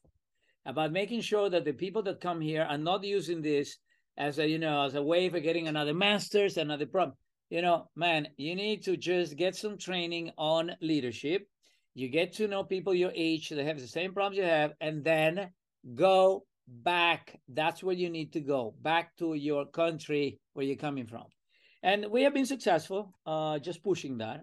about 0.66 0.92
making 0.92 1.22
sure 1.22 1.50
that 1.50 1.66
the 1.66 1.74
people 1.74 2.02
that 2.04 2.22
come 2.22 2.42
here 2.42 2.64
are 2.64 2.78
not 2.78 3.04
using 3.04 3.42
this 3.42 3.78
as 4.18 4.40
a 4.40 4.48
you 4.48 4.58
know 4.58 4.84
as 4.84 4.96
a 4.96 5.04
way 5.04 5.30
for 5.30 5.40
getting 5.40 5.68
another 5.68 5.94
master's, 5.94 6.58
another 6.58 6.86
problem. 6.86 7.18
You 7.50 7.62
know, 7.62 7.90
man, 7.96 8.30
you 8.38 8.56
need 8.56 8.84
to 8.86 8.98
just 8.98 9.36
get 9.36 9.56
some 9.56 9.78
training 9.78 10.32
on 10.38 10.72
leadership. 10.82 11.48
You 11.94 12.10
get 12.10 12.34
to 12.34 12.48
know 12.48 12.64
people 12.64 12.94
your 12.94 13.12
age 13.14 13.50
that 13.50 13.64
have 13.64 13.80
the 13.80 13.88
same 13.88 14.14
problems 14.14 14.38
you 14.38 14.44
have, 14.44 14.72
and 14.82 15.04
then 15.04 15.52
go 15.94 16.46
back. 16.68 17.40
That's 17.48 17.84
where 17.84 17.96
you 17.96 18.10
need 18.10 18.34
to 18.34 18.40
go, 18.40 18.74
back 18.82 19.16
to 19.18 19.36
your 19.36 19.66
country 19.66 20.40
where 20.54 20.66
you're 20.66 20.76
coming 20.76 21.06
from. 21.06 21.26
And 21.84 22.08
we 22.10 22.24
have 22.24 22.34
been 22.34 22.48
successful, 22.48 23.14
uh, 23.28 23.60
just 23.60 23.84
pushing 23.84 24.18
that. 24.18 24.42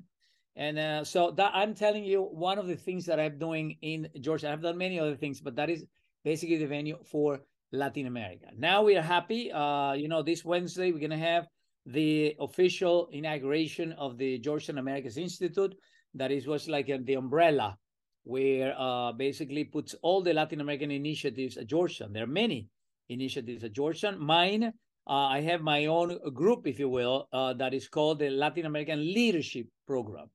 And 0.57 0.79
uh, 0.79 1.05
so 1.05 1.31
that 1.33 1.53
I'm 1.55 1.75
telling 1.75 2.05
you, 2.05 2.23
one 2.23 2.59
of 2.59 2.67
the 2.67 2.77
things 2.77 3.07
that 3.07 3.19
I'm 3.19 3.39
doing 3.39 3.77
in 3.81 4.09
Georgia, 4.21 4.51
I've 4.51 4.63
done 4.63 4.77
many 4.77 5.01
other 5.01 5.17
things, 5.17 5.41
but 5.41 5.57
that 5.57 5.71
is 5.71 5.85
basically 6.25 6.59
the 6.59 6.67
venue 6.67 6.99
for 7.05 7.41
Latin 7.73 8.07
America. 8.07 8.47
Now 8.57 8.83
we 8.83 8.97
are 8.97 9.03
happy. 9.03 9.51
Uh, 9.51 9.95
you 9.95 10.09
know, 10.09 10.23
this 10.23 10.45
Wednesday 10.45 10.93
we're 10.93 11.01
gonna 11.01 11.17
have 11.17 11.47
the 11.87 12.37
official 12.39 13.09
inauguration 13.13 13.93
of 13.93 14.19
the 14.19 14.39
Georgetown 14.39 14.79
Americas 14.79 15.17
Institute. 15.17 15.75
That 16.15 16.31
is 16.31 16.47
was 16.47 16.69
like 16.69 16.91
a, 16.91 16.99
the 16.99 17.15
umbrella 17.15 17.79
where 18.25 18.75
uh, 18.79 19.13
basically 19.13 19.65
puts 19.65 19.95
all 20.03 20.23
the 20.23 20.35
Latin 20.35 20.61
American 20.61 20.91
initiatives 20.91 21.57
at 21.57 21.67
Georgetown. 21.67 22.13
There 22.13 22.25
are 22.25 22.27
many 22.27 22.69
initiatives 23.09 23.65
at 23.65 23.73
Georgetown. 23.73 24.21
Mine, 24.21 24.65
uh, 24.65 24.71
I 25.11 25.41
have 25.41 25.63
my 25.63 25.87
own 25.87 26.19
group, 26.33 26.67
if 26.67 26.79
you 26.79 26.89
will, 26.89 27.27
uh, 27.33 27.55
that 27.55 27.75
is 27.75 27.89
called 27.89 28.21
the 28.21 28.31
Latin 28.31 28.67
American 28.67 29.01
Leadership 29.01 29.67
Program. 29.87 30.31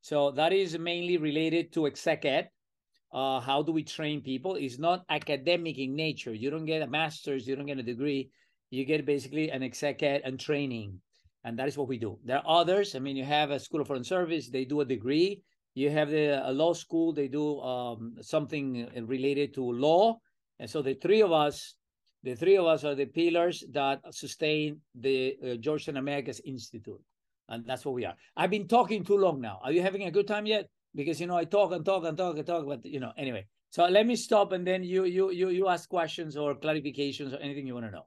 So 0.00 0.30
that 0.32 0.52
is 0.52 0.78
mainly 0.78 1.16
related 1.18 1.72
to 1.74 1.86
exec 1.86 2.24
ed. 2.24 2.48
uh, 3.12 3.40
how 3.40 3.62
do 3.62 3.72
we 3.72 3.82
train 3.82 4.22
people 4.22 4.54
is 4.54 4.78
not 4.78 5.04
academic 5.10 5.78
in 5.78 5.94
nature. 5.96 6.32
You 6.32 6.50
don't 6.50 6.64
get 6.64 6.82
a 6.82 6.86
master's, 6.86 7.46
you 7.46 7.56
don't 7.56 7.66
get 7.66 7.78
a 7.78 7.82
degree. 7.82 8.30
You 8.70 8.84
get 8.84 9.04
basically 9.04 9.50
an 9.50 9.62
exec 9.62 10.02
ed 10.02 10.22
and 10.24 10.38
training. 10.38 11.00
And 11.42 11.58
that 11.58 11.66
is 11.66 11.76
what 11.76 11.88
we 11.88 11.98
do. 11.98 12.18
There 12.24 12.38
are 12.38 12.60
others. 12.60 12.94
I 12.94 12.98
mean, 13.00 13.16
you 13.16 13.24
have 13.24 13.50
a 13.50 13.58
School 13.58 13.80
of 13.80 13.86
Foreign 13.88 14.04
Service, 14.04 14.48
they 14.48 14.64
do 14.64 14.80
a 14.80 14.84
degree. 14.84 15.42
You 15.74 15.90
have 15.90 16.10
the 16.10 16.48
a 16.48 16.52
law 16.52 16.72
school, 16.72 17.12
they 17.12 17.28
do 17.28 17.60
um, 17.60 18.16
something 18.20 18.88
related 19.06 19.54
to 19.54 19.62
law. 19.62 20.18
And 20.58 20.68
so 20.68 20.82
the 20.82 20.94
three 20.94 21.22
of 21.22 21.32
us, 21.32 21.74
the 22.22 22.34
three 22.34 22.56
of 22.56 22.66
us 22.66 22.84
are 22.84 22.94
the 22.94 23.06
pillars 23.06 23.64
that 23.72 24.00
sustain 24.10 24.80
the 24.94 25.36
uh, 25.42 25.54
Georgetown 25.56 25.96
Americas 25.96 26.40
Institute. 26.44 27.00
And 27.50 27.66
that's 27.66 27.84
what 27.84 27.94
we 27.94 28.06
are. 28.06 28.14
I've 28.36 28.50
been 28.50 28.68
talking 28.68 29.04
too 29.04 29.18
long 29.18 29.40
now. 29.40 29.60
Are 29.62 29.72
you 29.72 29.82
having 29.82 30.04
a 30.04 30.10
good 30.10 30.26
time 30.26 30.46
yet? 30.46 30.68
because 30.94 31.20
you 31.20 31.26
know 31.26 31.36
I 31.36 31.44
talk 31.44 31.72
and 31.72 31.84
talk 31.84 32.04
and 32.04 32.16
talk 32.16 32.36
and 32.36 32.46
talk, 32.46 32.66
but 32.66 32.84
you 32.84 33.00
know 33.00 33.12
anyway. 33.16 33.46
So 33.70 33.86
let 33.86 34.06
me 34.06 34.16
stop 34.16 34.52
and 34.52 34.66
then 34.66 34.82
you 34.82 35.04
you 35.04 35.30
you 35.30 35.50
you 35.50 35.68
ask 35.68 35.88
questions 35.88 36.36
or 36.36 36.54
clarifications 36.54 37.32
or 37.32 37.36
anything 37.36 37.66
you 37.66 37.74
want 37.74 37.86
to 37.86 37.92
know. 37.92 38.06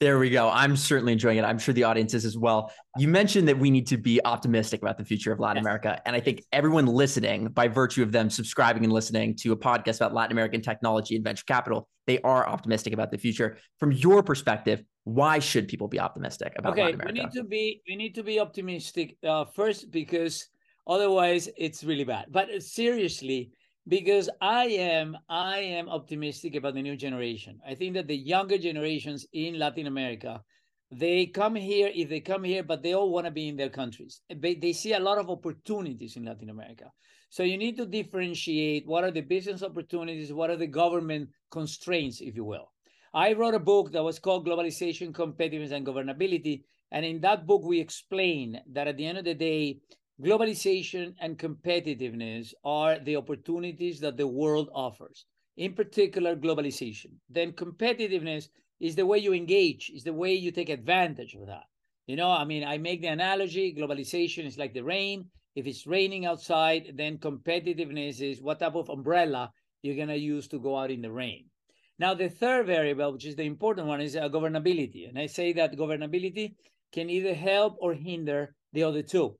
There 0.00 0.18
we 0.18 0.30
go. 0.30 0.48
I'm 0.48 0.76
certainly 0.76 1.12
enjoying 1.12 1.38
it. 1.38 1.44
I'm 1.44 1.60
sure 1.60 1.72
the 1.72 1.84
audience 1.84 2.12
is 2.12 2.24
as 2.24 2.36
well. 2.36 2.72
You 2.98 3.06
mentioned 3.06 3.46
that 3.46 3.56
we 3.56 3.70
need 3.70 3.86
to 3.86 3.96
be 3.96 4.20
optimistic 4.24 4.82
about 4.82 4.98
the 4.98 5.04
future 5.04 5.30
of 5.30 5.38
Latin 5.38 5.58
yes. 5.58 5.64
America. 5.64 6.02
And 6.04 6.16
I 6.16 6.20
think 6.20 6.42
everyone 6.52 6.86
listening, 6.86 7.46
by 7.48 7.68
virtue 7.68 8.02
of 8.02 8.10
them 8.10 8.28
subscribing 8.28 8.82
and 8.82 8.92
listening 8.92 9.36
to 9.36 9.52
a 9.52 9.56
podcast 9.56 9.96
about 9.96 10.12
Latin 10.12 10.32
American 10.32 10.60
technology 10.60 11.14
and 11.14 11.22
venture 11.22 11.44
capital, 11.46 11.88
they 12.08 12.20
are 12.22 12.44
optimistic 12.44 12.92
about 12.92 13.12
the 13.12 13.18
future. 13.18 13.58
From 13.78 13.92
your 13.92 14.24
perspective, 14.24 14.82
why 15.04 15.38
should 15.38 15.66
people 15.68 15.88
be 15.88 15.98
optimistic 15.98 16.52
about 16.56 16.72
okay, 16.72 16.84
Latin 16.84 17.00
America? 17.00 17.12
We 17.14 17.24
need 17.24 17.32
to 17.32 17.44
be 17.44 17.82
we 17.88 17.96
need 17.96 18.14
to 18.14 18.22
be 18.22 18.40
optimistic 18.40 19.16
uh, 19.24 19.44
first 19.44 19.90
because 19.90 20.48
Otherwise, 20.86 21.48
it's 21.56 21.84
really 21.84 22.04
bad. 22.04 22.26
But 22.30 22.62
seriously, 22.62 23.52
because 23.86 24.28
I 24.40 24.64
am 24.64 25.16
I 25.28 25.58
am 25.58 25.88
optimistic 25.88 26.54
about 26.54 26.74
the 26.74 26.82
new 26.82 26.96
generation. 26.96 27.60
I 27.66 27.74
think 27.74 27.94
that 27.94 28.08
the 28.08 28.16
younger 28.16 28.58
generations 28.58 29.26
in 29.32 29.58
Latin 29.58 29.86
America, 29.86 30.42
they 30.90 31.26
come 31.26 31.54
here 31.54 31.90
if 31.94 32.08
they 32.08 32.20
come 32.20 32.44
here, 32.44 32.62
but 32.62 32.82
they 32.82 32.94
all 32.94 33.10
want 33.10 33.26
to 33.26 33.30
be 33.30 33.48
in 33.48 33.56
their 33.56 33.70
countries. 33.70 34.20
They, 34.28 34.54
they 34.54 34.72
see 34.72 34.94
a 34.94 35.00
lot 35.00 35.18
of 35.18 35.30
opportunities 35.30 36.16
in 36.16 36.24
Latin 36.24 36.50
America. 36.50 36.90
So 37.30 37.44
you 37.44 37.56
need 37.56 37.76
to 37.78 37.86
differentiate 37.86 38.86
what 38.86 39.04
are 39.04 39.10
the 39.10 39.22
business 39.22 39.62
opportunities, 39.62 40.32
what 40.32 40.50
are 40.50 40.56
the 40.56 40.66
government 40.66 41.30
constraints, 41.50 42.20
if 42.20 42.36
you 42.36 42.44
will. 42.44 42.70
I 43.14 43.34
wrote 43.34 43.52
a 43.52 43.58
book 43.58 43.92
that 43.92 44.02
was 44.02 44.18
called 44.18 44.46
Globalization, 44.46 45.12
Competitiveness, 45.12 45.70
and 45.70 45.86
Governability. 45.86 46.62
And 46.90 47.04
in 47.04 47.20
that 47.20 47.46
book, 47.46 47.62
we 47.62 47.78
explain 47.78 48.62
that 48.72 48.88
at 48.88 48.96
the 48.96 49.04
end 49.04 49.18
of 49.18 49.26
the 49.26 49.34
day, 49.34 49.80
globalization 50.18 51.14
and 51.20 51.38
competitiveness 51.38 52.54
are 52.64 52.98
the 52.98 53.16
opportunities 53.16 54.00
that 54.00 54.16
the 54.16 54.26
world 54.26 54.70
offers, 54.74 55.26
in 55.58 55.74
particular, 55.74 56.34
globalization. 56.34 57.12
Then 57.28 57.52
competitiveness 57.52 58.48
is 58.80 58.96
the 58.96 59.04
way 59.04 59.18
you 59.18 59.34
engage, 59.34 59.90
is 59.94 60.04
the 60.04 60.14
way 60.14 60.32
you 60.32 60.50
take 60.50 60.70
advantage 60.70 61.34
of 61.34 61.46
that. 61.48 61.64
You 62.06 62.16
know, 62.16 62.30
I 62.30 62.46
mean, 62.46 62.64
I 62.64 62.78
make 62.78 63.02
the 63.02 63.08
analogy 63.08 63.74
globalization 63.74 64.46
is 64.46 64.56
like 64.56 64.72
the 64.72 64.84
rain. 64.84 65.28
If 65.54 65.66
it's 65.66 65.86
raining 65.86 66.24
outside, 66.24 66.94
then 66.96 67.18
competitiveness 67.18 68.22
is 68.22 68.40
what 68.40 68.60
type 68.60 68.74
of 68.74 68.88
umbrella 68.88 69.52
you're 69.82 69.96
going 69.96 70.08
to 70.08 70.16
use 70.16 70.48
to 70.48 70.58
go 70.58 70.78
out 70.78 70.90
in 70.90 71.02
the 71.02 71.12
rain. 71.12 71.50
Now, 71.98 72.14
the 72.14 72.28
third 72.28 72.66
variable, 72.66 73.12
which 73.12 73.26
is 73.26 73.36
the 73.36 73.44
important 73.44 73.86
one, 73.86 74.00
is 74.00 74.16
uh, 74.16 74.28
governability. 74.28 75.08
And 75.08 75.18
I 75.18 75.26
say 75.26 75.52
that 75.52 75.76
governability 75.76 76.54
can 76.92 77.10
either 77.10 77.34
help 77.34 77.76
or 77.80 77.94
hinder 77.94 78.54
the 78.72 78.82
other 78.82 79.02
two. 79.02 79.36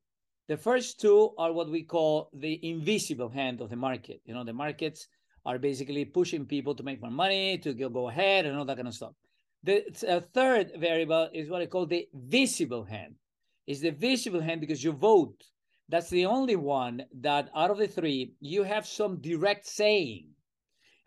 The 0.48 0.56
first 0.56 1.00
two 1.00 1.32
are 1.38 1.52
what 1.52 1.70
we 1.70 1.82
call 1.82 2.28
the 2.32 2.58
invisible 2.68 3.28
hand 3.28 3.60
of 3.60 3.70
the 3.70 3.76
market. 3.76 4.20
You 4.24 4.34
know, 4.34 4.44
the 4.44 4.52
markets 4.52 5.06
are 5.44 5.58
basically 5.58 6.04
pushing 6.04 6.46
people 6.46 6.74
to 6.74 6.82
make 6.82 7.00
more 7.00 7.10
money, 7.10 7.58
to 7.58 7.72
go 7.74 8.08
ahead, 8.08 8.46
and 8.46 8.56
all 8.56 8.64
that 8.64 8.76
kind 8.76 8.88
of 8.88 8.94
stuff. 8.94 9.12
The 9.64 9.84
uh, 10.08 10.20
third 10.34 10.72
variable 10.76 11.28
is 11.32 11.48
what 11.48 11.62
I 11.62 11.66
call 11.66 11.86
the 11.86 12.08
visible 12.12 12.84
hand. 12.84 13.14
Is 13.66 13.80
the 13.80 13.90
visible 13.90 14.40
hand 14.40 14.60
because 14.60 14.82
you 14.82 14.92
vote. 14.92 15.40
That's 15.88 16.10
the 16.10 16.26
only 16.26 16.56
one 16.56 17.04
that 17.20 17.48
out 17.54 17.70
of 17.70 17.78
the 17.78 17.86
three 17.86 18.32
you 18.40 18.64
have 18.64 18.86
some 18.86 19.20
direct 19.20 19.66
saying, 19.66 20.26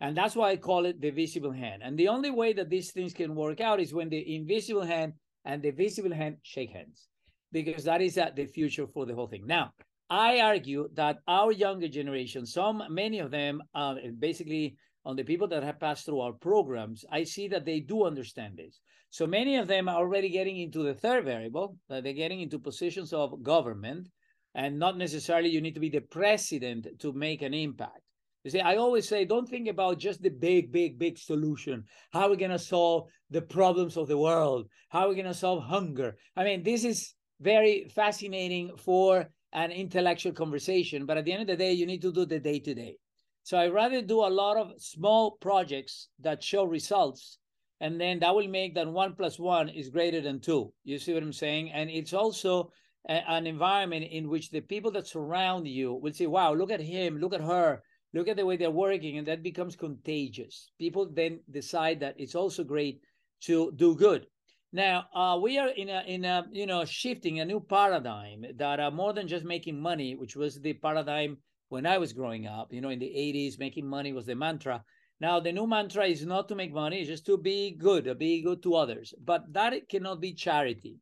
and 0.00 0.16
that's 0.16 0.36
why 0.36 0.50
I 0.50 0.56
call 0.56 0.86
it 0.86 1.00
the 1.00 1.10
visible 1.10 1.52
hand. 1.52 1.82
And 1.82 1.98
the 1.98 2.08
only 2.08 2.30
way 2.30 2.52
that 2.52 2.68
these 2.68 2.92
things 2.92 3.12
can 3.12 3.34
work 3.34 3.60
out 3.60 3.80
is 3.80 3.94
when 3.94 4.08
the 4.08 4.36
invisible 4.36 4.84
hand 4.84 5.14
and 5.44 5.62
the 5.62 5.70
visible 5.70 6.12
hand 6.12 6.36
shake 6.42 6.70
hands 6.70 7.08
because 7.52 7.84
that 7.84 8.02
is 8.02 8.18
uh, 8.18 8.30
the 8.34 8.46
future 8.46 8.86
for 8.86 9.06
the 9.06 9.14
whole 9.14 9.28
thing. 9.28 9.46
Now, 9.46 9.72
I 10.10 10.40
argue 10.40 10.88
that 10.94 11.18
our 11.26 11.52
younger 11.52 11.88
generation, 11.88 12.46
some, 12.46 12.82
many 12.90 13.18
of 13.18 13.30
them, 13.30 13.62
uh, 13.74 13.94
basically 14.18 14.76
on 15.04 15.16
the 15.16 15.24
people 15.24 15.48
that 15.48 15.62
have 15.62 15.80
passed 15.80 16.04
through 16.04 16.20
our 16.20 16.32
programs, 16.32 17.04
I 17.10 17.24
see 17.24 17.48
that 17.48 17.64
they 17.64 17.80
do 17.80 18.04
understand 18.04 18.56
this. 18.56 18.80
So 19.10 19.26
many 19.26 19.56
of 19.56 19.68
them 19.68 19.88
are 19.88 19.96
already 19.96 20.28
getting 20.28 20.58
into 20.58 20.82
the 20.82 20.94
third 20.94 21.24
variable, 21.24 21.76
that 21.88 22.04
they're 22.04 22.12
getting 22.12 22.40
into 22.40 22.58
positions 22.58 23.12
of 23.12 23.42
government, 23.42 24.08
and 24.54 24.78
not 24.78 24.98
necessarily 24.98 25.48
you 25.48 25.60
need 25.60 25.74
to 25.74 25.80
be 25.80 25.88
the 25.88 26.00
president 26.00 26.86
to 27.00 27.12
make 27.12 27.42
an 27.42 27.54
impact. 27.54 28.05
You 28.46 28.50
see, 28.50 28.60
I 28.60 28.76
always 28.76 29.08
say, 29.08 29.24
don't 29.24 29.48
think 29.48 29.66
about 29.66 29.98
just 29.98 30.22
the 30.22 30.28
big, 30.28 30.70
big, 30.70 31.00
big 31.00 31.18
solution. 31.18 31.82
How 32.12 32.26
are 32.26 32.30
we 32.30 32.36
going 32.36 32.52
to 32.52 32.60
solve 32.60 33.08
the 33.28 33.42
problems 33.42 33.96
of 33.96 34.06
the 34.06 34.16
world? 34.16 34.68
How 34.88 35.00
are 35.00 35.08
we 35.08 35.16
going 35.16 35.26
to 35.26 35.34
solve 35.34 35.64
hunger? 35.64 36.16
I 36.36 36.44
mean, 36.44 36.62
this 36.62 36.84
is 36.84 37.14
very 37.40 37.90
fascinating 37.92 38.76
for 38.76 39.28
an 39.52 39.72
intellectual 39.72 40.30
conversation. 40.30 41.06
But 41.06 41.16
at 41.16 41.24
the 41.24 41.32
end 41.32 41.42
of 41.42 41.48
the 41.48 41.56
day, 41.56 41.72
you 41.72 41.86
need 41.86 42.02
to 42.02 42.12
do 42.12 42.24
the 42.24 42.38
day 42.38 42.60
to 42.60 42.72
day. 42.72 42.98
So 43.42 43.58
I 43.58 43.66
rather 43.66 44.00
do 44.00 44.20
a 44.20 44.30
lot 44.30 44.56
of 44.56 44.80
small 44.80 45.32
projects 45.40 46.06
that 46.20 46.40
show 46.40 46.62
results, 46.62 47.38
and 47.80 48.00
then 48.00 48.20
that 48.20 48.32
will 48.32 48.46
make 48.46 48.76
that 48.76 48.86
one 48.86 49.16
plus 49.16 49.40
one 49.40 49.68
is 49.70 49.88
greater 49.88 50.20
than 50.20 50.38
two. 50.38 50.72
You 50.84 51.00
see 51.00 51.14
what 51.14 51.24
I'm 51.24 51.32
saying? 51.32 51.72
And 51.72 51.90
it's 51.90 52.12
also 52.12 52.70
a, 53.08 53.28
an 53.28 53.48
environment 53.48 54.06
in 54.08 54.28
which 54.28 54.50
the 54.50 54.60
people 54.60 54.92
that 54.92 55.08
surround 55.08 55.66
you 55.66 55.94
will 55.94 56.12
say, 56.12 56.28
"Wow, 56.28 56.54
look 56.54 56.70
at 56.70 56.80
him, 56.80 57.18
look 57.18 57.34
at 57.34 57.40
her." 57.40 57.82
Look 58.16 58.28
at 58.28 58.38
the 58.38 58.46
way 58.46 58.56
they're 58.56 58.70
working, 58.70 59.18
and 59.18 59.26
that 59.26 59.42
becomes 59.42 59.76
contagious. 59.76 60.70
People 60.78 61.04
then 61.04 61.40
decide 61.50 62.00
that 62.00 62.18
it's 62.18 62.34
also 62.34 62.64
great 62.64 63.02
to 63.42 63.72
do 63.76 63.94
good. 63.94 64.26
Now 64.72 65.04
uh, 65.14 65.38
we 65.38 65.58
are 65.58 65.68
in 65.68 65.90
a 65.90 66.02
in 66.06 66.24
a 66.24 66.46
you 66.50 66.64
know 66.64 66.86
shifting 66.86 67.40
a 67.40 67.44
new 67.44 67.60
paradigm 67.60 68.46
that 68.56 68.80
are 68.80 68.90
more 68.90 69.12
than 69.12 69.28
just 69.28 69.44
making 69.44 69.78
money, 69.78 70.14
which 70.14 70.34
was 70.34 70.58
the 70.58 70.72
paradigm 70.72 71.36
when 71.68 71.84
I 71.84 71.98
was 71.98 72.14
growing 72.14 72.46
up. 72.46 72.72
You 72.72 72.80
know, 72.80 72.88
in 72.88 73.00
the 73.00 73.14
'80s, 73.14 73.58
making 73.58 73.86
money 73.86 74.14
was 74.14 74.24
the 74.24 74.34
mantra. 74.34 74.82
Now 75.20 75.38
the 75.38 75.52
new 75.52 75.66
mantra 75.66 76.06
is 76.06 76.24
not 76.24 76.48
to 76.48 76.54
make 76.54 76.72
money; 76.72 77.00
it's 77.00 77.10
just 77.10 77.26
to 77.26 77.36
be 77.36 77.72
good, 77.72 78.18
be 78.18 78.40
good 78.40 78.62
to 78.62 78.76
others. 78.76 79.12
But 79.22 79.52
that 79.52 79.90
cannot 79.90 80.22
be 80.22 80.32
charity, 80.32 81.00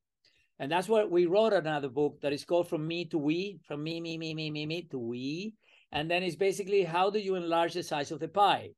and 0.59 0.68
that's 0.73 0.88
why 0.88 1.04
we 1.04 1.26
wrote 1.26 1.52
another 1.52 1.90
book 1.90 2.21
that 2.23 2.33
is 2.33 2.44
called 2.44 2.68
"From 2.68 2.88
Me 2.88 3.04
to 3.04 3.18
We," 3.18 3.61
from 3.68 3.85
me, 3.85 4.00
me, 4.00 4.18
me, 4.18 4.35
me, 4.35 4.50
me, 4.50 4.66
me 4.66 4.83
to 4.90 4.99
we, 4.99 5.54
and 5.95 6.11
then 6.11 6.23
it's 6.23 6.37
basically 6.37 6.83
how 6.83 7.09
do 7.09 7.19
you 7.19 7.37
enlarge 7.37 7.73
the 7.73 7.83
size 7.83 8.11
of 8.11 8.21
the 8.21 8.29
pie. 8.29 8.71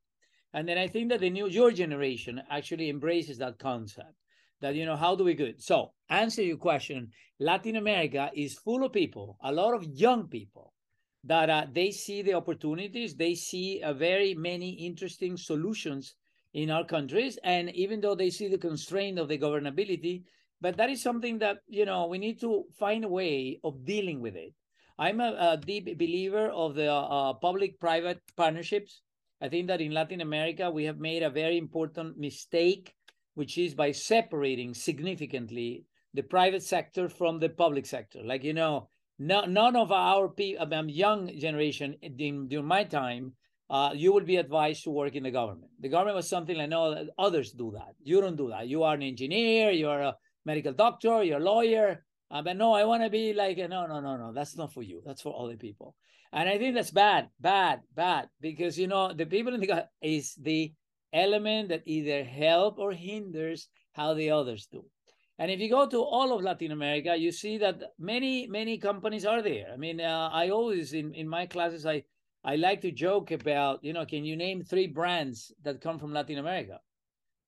And 0.53 0.67
then 0.67 0.77
I 0.77 0.87
think 0.87 1.09
that 1.09 1.19
the 1.19 1.29
new 1.29 1.47
your 1.47 1.71
generation 1.71 2.41
actually 2.49 2.89
embraces 2.89 3.37
that 3.39 3.59
concept 3.59 4.15
that 4.61 4.75
you 4.75 4.85
know 4.85 4.95
how 4.95 5.15
do 5.15 5.23
we 5.23 5.33
it 5.33 5.61
so 5.61 5.91
answer 6.09 6.41
your 6.41 6.57
question 6.57 7.09
latin 7.39 7.75
america 7.75 8.31
is 8.33 8.55
full 8.55 8.83
of 8.83 8.93
people 8.93 9.37
a 9.43 9.51
lot 9.51 9.73
of 9.73 9.83
young 9.83 10.27
people 10.27 10.73
that 11.23 11.49
uh, 11.49 11.65
they 11.71 11.91
see 11.91 12.21
the 12.21 12.33
opportunities 12.33 13.15
they 13.15 13.35
see 13.35 13.81
a 13.81 13.93
very 13.93 14.33
many 14.33 14.71
interesting 14.71 15.37
solutions 15.37 16.15
in 16.53 16.71
our 16.71 16.85
countries 16.85 17.37
and 17.43 17.69
even 17.75 18.01
though 18.01 18.15
they 18.15 18.29
see 18.29 18.47
the 18.47 18.57
constraint 18.57 19.19
of 19.19 19.27
the 19.27 19.37
governability 19.37 20.23
but 20.59 20.75
that 20.77 20.89
is 20.89 21.03
something 21.03 21.37
that 21.37 21.57
you 21.67 21.85
know 21.85 22.07
we 22.07 22.17
need 22.17 22.39
to 22.39 22.63
find 22.79 23.03
a 23.03 23.09
way 23.09 23.59
of 23.63 23.85
dealing 23.85 24.21
with 24.21 24.35
it 24.35 24.53
i'm 24.97 25.19
a, 25.19 25.35
a 25.39 25.57
deep 25.57 25.97
believer 25.97 26.47
of 26.49 26.75
the 26.75 26.91
uh, 26.91 27.33
public 27.33 27.79
private 27.79 28.21
partnerships 28.35 29.01
i 29.41 29.47
think 29.47 29.67
that 29.67 29.81
in 29.81 29.91
latin 29.91 30.21
america 30.21 30.69
we 30.69 30.83
have 30.83 30.99
made 30.99 31.23
a 31.23 31.29
very 31.29 31.57
important 31.57 32.17
mistake 32.17 32.93
which 33.35 33.57
is 33.59 33.75
by 33.75 33.91
separating 33.91 34.73
significantly 34.73 35.85
the 36.17 36.23
private 36.23 36.63
sector 36.63 37.07
from 37.07 37.39
the 37.39 37.49
public 37.49 37.85
sector. 37.85 38.23
Like, 38.23 38.43
you 38.43 38.53
know, 38.53 38.89
no, 39.19 39.45
none 39.45 39.75
of 39.75 39.91
our 39.91 40.27
people, 40.27 40.65
young 40.87 41.31
generation 41.37 41.95
in, 42.01 42.47
during 42.47 42.65
my 42.65 42.83
time, 42.83 43.33
uh, 43.69 43.91
you 43.93 44.11
will 44.11 44.23
be 44.23 44.37
advised 44.37 44.83
to 44.85 44.89
work 44.89 45.13
in 45.13 45.21
the 45.21 45.29
government. 45.29 45.69
The 45.79 45.89
government 45.89 46.15
was 46.15 46.27
something 46.27 46.57
like, 46.57 46.69
no, 46.69 47.07
others 47.19 47.51
do 47.51 47.71
that. 47.75 47.93
You 48.03 48.21
don't 48.21 48.35
do 48.35 48.49
that. 48.49 48.67
You 48.67 48.81
are 48.81 48.95
an 48.95 49.03
engineer, 49.03 49.69
you're 49.69 50.01
a 50.01 50.15
medical 50.43 50.73
doctor, 50.73 51.23
you're 51.23 51.39
a 51.39 51.43
lawyer. 51.43 52.03
Uh, 52.29 52.41
but 52.41 52.57
no, 52.57 52.73
I 52.73 52.83
want 52.83 53.03
to 53.03 53.09
be 53.09 53.33
like, 53.33 53.57
no, 53.57 53.87
no, 53.87 53.99
no, 53.99 54.17
no, 54.17 54.33
that's 54.33 54.57
not 54.57 54.73
for 54.73 54.83
you. 54.83 55.01
That's 55.05 55.21
for 55.21 55.39
other 55.39 55.55
people. 55.55 55.95
And 56.33 56.49
I 56.49 56.57
think 56.57 56.75
that's 56.75 56.91
bad, 56.91 57.29
bad, 57.39 57.81
bad, 57.95 58.27
because, 58.41 58.77
you 58.77 58.87
know, 58.87 59.13
the 59.13 59.25
people 59.25 59.53
in 59.53 59.61
the 59.61 59.87
is 60.01 60.35
the 60.35 60.73
element 61.13 61.69
that 61.69 61.83
either 61.85 62.23
help 62.23 62.79
or 62.79 62.91
hinders 62.91 63.69
how 63.93 64.13
the 64.13 64.31
others 64.31 64.67
do. 64.69 64.83
And 65.39 65.51
if 65.51 65.59
you 65.59 65.69
go 65.69 65.87
to 65.87 66.01
all 66.01 66.35
of 66.35 66.43
Latin 66.43 66.71
America, 66.71 67.15
you 67.15 67.31
see 67.31 67.57
that 67.59 67.81
many, 67.97 68.47
many 68.47 68.77
companies 68.77 69.25
are 69.25 69.41
there. 69.41 69.67
I 69.73 69.77
mean, 69.77 70.01
uh, 70.01 70.29
I 70.33 70.49
always 70.49 70.93
in, 70.93 71.13
in 71.13 71.29
my 71.29 71.45
classes, 71.45 71.85
I 71.85 72.03
I 72.43 72.55
like 72.55 72.81
to 72.81 72.91
joke 72.91 73.31
about, 73.31 73.83
you 73.83 73.93
know, 73.93 74.05
can 74.05 74.23
you 74.23 74.37
name 74.37 74.63
three 74.63 74.87
brands 74.87 75.51
that 75.63 75.81
come 75.81 75.99
from 75.99 76.13
Latin 76.13 76.37
America? 76.37 76.79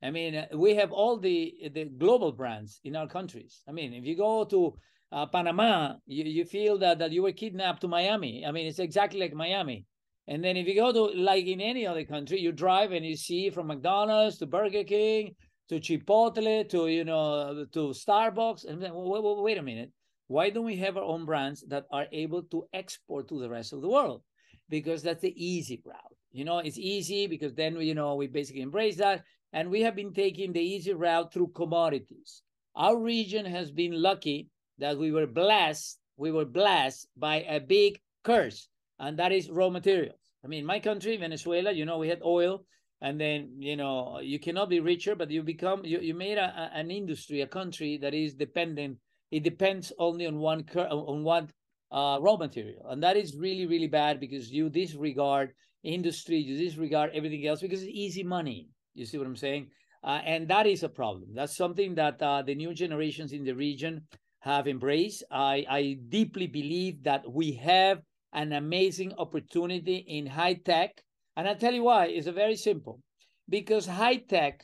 I 0.02 0.12
mean, 0.12 0.36
uh, 0.36 0.48
we 0.54 0.76
have 0.76 0.92
all 0.92 1.18
the 1.18 1.54
the 1.74 1.86
global 1.86 2.32
brands 2.32 2.80
in 2.84 2.96
our 2.96 3.08
countries. 3.08 3.62
I 3.68 3.72
mean, 3.72 3.94
if 3.94 4.06
you 4.06 4.16
go 4.16 4.46
to 4.46 4.76
uh, 5.12 5.26
Panama, 5.26 5.96
you, 6.06 6.24
you 6.24 6.46
feel 6.46 6.78
that, 6.80 7.00
that 7.00 7.12
you 7.12 7.24
were 7.24 7.32
kidnapped 7.32 7.82
to 7.82 7.88
Miami. 7.88 8.46
I 8.46 8.52
mean, 8.52 8.68
it's 8.68 8.80
exactly 8.80 9.20
like 9.20 9.34
Miami. 9.34 9.86
And 10.28 10.44
then 10.44 10.58
if 10.58 10.68
you 10.68 10.76
go 10.76 10.92
to 10.94 11.20
like 11.20 11.46
in 11.46 11.60
any 11.60 11.88
other 11.88 12.06
country, 12.06 12.40
you 12.40 12.52
drive 12.52 12.92
and 12.92 13.06
you 13.06 13.18
see 13.18 13.50
from 13.50 13.68
McDonald's 13.68 14.38
to 14.38 14.46
Burger 14.46 14.84
King 14.84 15.36
to 15.70 15.80
Chipotle 15.80 16.70
to 16.70 16.88
you 16.88 17.04
know 17.04 17.66
to 17.74 17.80
Starbucks. 17.90 18.66
And 18.66 18.82
then 18.82 18.92
wait, 18.94 19.24
wait, 19.24 19.44
wait 19.44 19.58
a 19.58 19.64
minute, 19.64 19.92
why 20.28 20.52
don't 20.52 20.66
we 20.66 20.78
have 20.78 20.98
our 20.98 21.04
own 21.04 21.26
brands 21.26 21.64
that 21.70 21.86
are 21.92 22.06
able 22.12 22.44
to 22.44 22.66
export 22.74 23.28
to 23.30 23.40
the 23.40 23.50
rest 23.50 23.74
of 23.74 23.82
the 23.82 23.90
world? 23.90 24.22
Because 24.70 25.02
that's 25.02 25.22
the 25.22 25.34
easy 25.36 25.82
route. 25.84 26.16
You 26.32 26.46
know, 26.46 26.60
it's 26.60 26.78
easy 26.78 27.26
because 27.26 27.56
then 27.56 27.82
you 27.82 27.96
know 27.96 28.14
we 28.14 28.28
basically 28.28 28.62
embrace 28.62 28.98
that, 28.98 29.24
and 29.54 29.70
we 29.70 29.82
have 29.82 29.96
been 29.96 30.14
taking 30.14 30.54
the 30.54 30.62
easy 30.62 30.94
route 30.94 31.34
through 31.34 31.48
commodities. 31.50 32.44
Our 32.76 32.98
region 32.98 33.46
has 33.46 33.72
been 33.72 34.02
lucky 34.02 34.50
that 34.78 34.98
we 34.98 35.12
were 35.12 35.28
blessed, 35.28 36.00
we 36.18 36.32
were 36.32 36.46
blessed 36.46 37.08
by 37.18 37.42
a 37.42 37.60
big 37.60 38.00
curse, 38.24 38.68
and 39.00 39.18
that 39.18 39.32
is 39.32 39.50
raw 39.50 39.70
materials. 39.70 40.20
I 40.44 40.48
mean, 40.48 40.66
my 40.66 40.80
country, 40.80 41.18
Venezuela, 41.18 41.72
you 41.72 41.86
know, 41.86 41.98
we 41.98 42.08
had 42.08 42.22
oil, 42.24 42.66
and 43.02 43.20
then 43.20 43.56
you 43.60 43.76
know, 43.76 44.20
you 44.20 44.40
cannot 44.40 44.70
be 44.70 44.80
richer, 44.80 45.16
but 45.16 45.32
you 45.32 45.42
become 45.44 45.84
you, 45.84 46.00
you 46.00 46.14
made 46.14 46.38
a, 46.38 46.72
an 46.74 46.92
industry, 46.92 47.42
a 47.42 47.48
country 47.48 47.98
that 47.98 48.14
is 48.14 48.34
dependent. 48.34 48.98
It 49.32 49.44
depends 49.44 49.92
only 50.00 50.26
on 50.26 50.40
one 50.40 50.64
cur- 50.64 50.88
on 50.88 51.24
one 51.24 51.50
uh, 51.92 52.18
raw 52.22 52.38
material, 52.38 52.86
and 52.90 53.04
that 53.04 53.18
is 53.18 53.36
really 53.36 53.66
really 53.66 53.88
bad 53.88 54.20
because 54.20 54.52
you 54.52 54.70
disregard 54.70 55.54
industry, 55.84 56.38
you 56.38 56.58
disregard 56.58 57.12
everything 57.14 57.46
else 57.48 57.62
because 57.62 57.82
it's 57.82 57.92
easy 57.92 58.24
money. 58.24 58.70
You 59.00 59.06
see 59.06 59.18
what 59.18 59.28
I'm 59.28 59.36
saying? 59.36 59.68
Uh, 60.04 60.20
and 60.26 60.48
that 60.50 60.68
is 60.68 60.84
a 60.84 60.90
problem. 60.90 61.30
That's 61.34 61.56
something 61.56 61.96
that 61.96 62.22
uh, 62.22 62.42
the 62.42 62.54
new 62.54 62.74
generations 62.74 63.32
in 63.32 63.46
the 63.46 63.56
region 63.56 64.02
have 64.40 64.68
embraced. 64.68 65.24
I, 65.32 65.66
I 65.70 65.98
deeply 66.10 66.48
believe 66.48 67.04
that 67.04 67.30
we 67.32 67.54
have 67.54 68.02
an 68.34 68.54
amazing 68.54 69.14
opportunity 69.18 69.96
in 69.96 70.26
high 70.26 70.54
tech. 70.54 71.02
And 71.36 71.48
I'll 71.48 71.56
tell 71.56 71.74
you 71.74 71.84
why. 71.84 72.08
It's 72.08 72.28
a 72.28 72.32
very 72.32 72.56
simple. 72.56 73.00
Because 73.48 73.86
high 73.86 74.18
tech, 74.18 74.64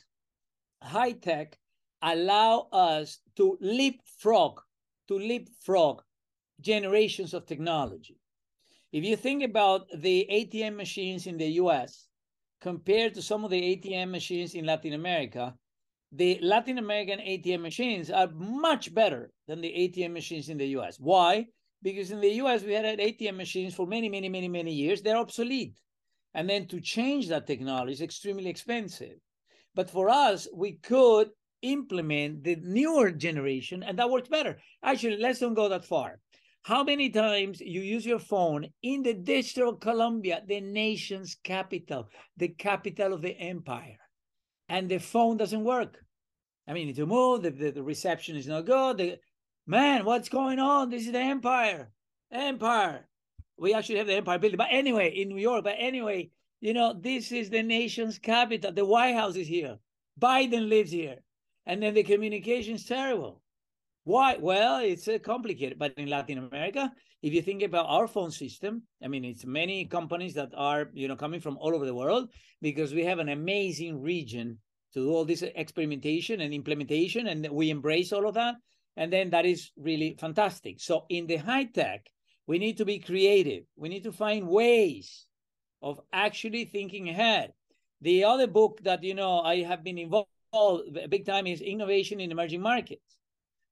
high 0.82 1.12
tech 1.12 1.58
allow 2.02 2.68
us 2.72 3.18
to 3.36 3.58
leapfrog, 3.60 4.60
to 5.08 5.18
leapfrog 5.18 6.02
generations 6.60 7.34
of 7.34 7.46
technology. 7.46 8.18
If 8.92 9.04
you 9.04 9.16
think 9.16 9.42
about 9.42 9.86
the 9.94 10.26
ATM 10.30 10.76
machines 10.76 11.26
in 11.26 11.36
the 11.36 11.48
US 11.62 12.05
compared 12.66 13.14
to 13.14 13.22
some 13.22 13.44
of 13.44 13.50
the 13.52 13.62
ATM 13.62 14.10
machines 14.10 14.56
in 14.56 14.66
Latin 14.66 14.94
America, 14.94 15.54
the 16.10 16.36
Latin 16.42 16.78
American 16.78 17.20
ATM 17.20 17.60
machines 17.60 18.10
are 18.10 18.28
much 18.34 18.92
better 18.92 19.30
than 19.46 19.60
the 19.60 19.72
ATM 19.82 20.12
machines 20.12 20.48
in 20.48 20.58
the 20.58 20.66
US. 20.78 20.98
Why? 20.98 21.46
Because 21.80 22.10
in 22.10 22.20
the 22.20 22.32
US, 22.42 22.64
we 22.64 22.72
had 22.72 22.98
ATM 22.98 23.36
machines 23.36 23.72
for 23.72 23.86
many, 23.86 24.08
many, 24.08 24.28
many, 24.28 24.48
many 24.48 24.72
years. 24.72 25.00
They're 25.00 25.16
obsolete. 25.16 25.76
And 26.34 26.50
then 26.50 26.66
to 26.66 26.80
change 26.80 27.28
that 27.28 27.46
technology 27.46 27.92
is 27.92 28.00
extremely 28.00 28.48
expensive. 28.48 29.16
But 29.76 29.88
for 29.88 30.08
us, 30.08 30.48
we 30.52 30.72
could 30.72 31.30
implement 31.62 32.42
the 32.42 32.56
newer 32.56 33.12
generation, 33.12 33.84
and 33.84 33.96
that 34.00 34.10
worked 34.10 34.28
better. 34.28 34.58
Actually, 34.82 35.18
let's 35.18 35.38
don't 35.38 35.54
go 35.54 35.68
that 35.68 35.84
far. 35.84 36.18
How 36.66 36.82
many 36.82 37.10
times 37.10 37.60
you 37.60 37.80
use 37.80 38.04
your 38.04 38.18
phone 38.18 38.66
in 38.82 39.02
the 39.02 39.14
District 39.14 39.68
of 39.68 39.80
Columbia, 39.80 40.42
the 40.46 40.60
nation's 40.60 41.36
capital, 41.42 42.08
the 42.36 42.48
capital 42.48 43.12
of 43.12 43.22
the 43.22 43.36
empire? 43.38 43.98
and 44.68 44.88
the 44.88 44.98
phone 44.98 45.36
doesn't 45.36 45.64
work. 45.64 46.04
I 46.68 46.72
mean, 46.72 46.82
you 46.82 46.86
need 46.88 46.96
to 46.96 47.06
move, 47.06 47.42
the, 47.42 47.50
the, 47.50 47.70
the 47.70 47.82
reception 47.82 48.36
is 48.36 48.46
not 48.46 48.66
good. 48.66 48.98
The, 48.98 49.18
man, 49.66 50.04
what's 50.04 50.28
going 50.28 50.58
on? 50.58 50.90
This 50.90 51.06
is 51.06 51.12
the 51.12 51.20
Empire. 51.20 51.90
Empire. 52.32 53.06
We 53.56 53.72
actually 53.72 53.98
have 53.98 54.08
the 54.08 54.14
Empire 54.14 54.38
building. 54.38 54.58
But 54.58 54.68
anyway, 54.70 55.10
in 55.10 55.28
New 55.28 55.38
York, 55.38 55.64
but 55.64 55.76
anyway, 55.78 56.30
you 56.60 56.74
know, 56.74 56.94
this 56.98 57.30
is 57.30 57.50
the 57.50 57.62
nation's 57.62 58.18
capital. 58.18 58.72
The 58.72 58.84
White 58.84 59.14
House 59.14 59.36
is 59.36 59.46
here. 59.46 59.78
Biden 60.20 60.68
lives 60.68 60.90
here. 60.90 61.18
And 61.64 61.82
then 61.82 61.94
the 61.94 62.02
communication 62.02 62.74
is 62.74 62.84
terrible. 62.84 63.42
Why? 64.06 64.36
Well, 64.38 64.78
it's 64.84 65.08
uh, 65.08 65.18
complicated. 65.18 65.80
But 65.80 65.94
in 65.96 66.08
Latin 66.08 66.38
America, 66.38 66.92
if 67.22 67.32
you 67.32 67.42
think 67.42 67.64
about 67.64 67.86
our 67.88 68.06
phone 68.06 68.30
system, 68.30 68.84
I 69.02 69.08
mean, 69.08 69.24
it's 69.24 69.44
many 69.44 69.84
companies 69.84 70.34
that 70.34 70.50
are, 70.56 70.90
you 70.94 71.08
know, 71.08 71.16
coming 71.16 71.40
from 71.40 71.58
all 71.58 71.74
over 71.74 71.84
the 71.84 71.94
world 71.94 72.30
because 72.62 72.94
we 72.94 73.04
have 73.04 73.18
an 73.18 73.30
amazing 73.30 74.00
region 74.00 74.58
to 74.94 75.00
do 75.00 75.10
all 75.10 75.24
this 75.24 75.42
experimentation 75.42 76.40
and 76.40 76.54
implementation, 76.54 77.26
and 77.26 77.48
we 77.50 77.70
embrace 77.70 78.12
all 78.12 78.28
of 78.28 78.34
that. 78.34 78.54
And 78.96 79.12
then 79.12 79.30
that 79.30 79.44
is 79.44 79.72
really 79.76 80.16
fantastic. 80.20 80.78
So 80.78 81.06
in 81.08 81.26
the 81.26 81.38
high 81.38 81.64
tech, 81.64 82.06
we 82.46 82.60
need 82.60 82.76
to 82.76 82.84
be 82.84 83.00
creative. 83.00 83.64
We 83.74 83.88
need 83.88 84.04
to 84.04 84.12
find 84.12 84.46
ways 84.46 85.26
of 85.82 86.00
actually 86.12 86.66
thinking 86.66 87.08
ahead. 87.08 87.54
The 88.02 88.22
other 88.22 88.46
book 88.46 88.78
that 88.84 89.02
you 89.02 89.14
know 89.14 89.40
I 89.40 89.62
have 89.64 89.82
been 89.82 89.98
involved 89.98 90.28
big 91.10 91.26
time 91.26 91.48
is 91.48 91.60
innovation 91.60 92.20
in 92.20 92.30
emerging 92.30 92.62
markets 92.62 93.16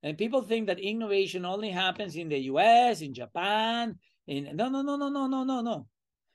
and 0.05 0.19
people 0.19 0.43
think 0.43 0.67
that 0.67 0.79
innovation 0.79 1.47
only 1.47 1.71
happens 1.71 2.15
in 2.15 2.29
the 2.29 2.39
US, 2.53 3.01
in 3.01 3.15
Japan, 3.15 3.99
in 4.27 4.55
no, 4.55 4.69
no, 4.69 4.83
no, 4.83 4.97
no, 4.97 5.09
no, 5.09 5.27
no, 5.27 5.45
no, 5.45 5.63
no. 5.63 5.87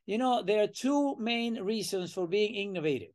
You 0.07 0.17
know, 0.17 0.41
there 0.41 0.63
are 0.63 0.67
two 0.67 1.15
main 1.19 1.61
reasons 1.61 2.11
for 2.11 2.27
being 2.27 2.55
innovative. 2.55 3.11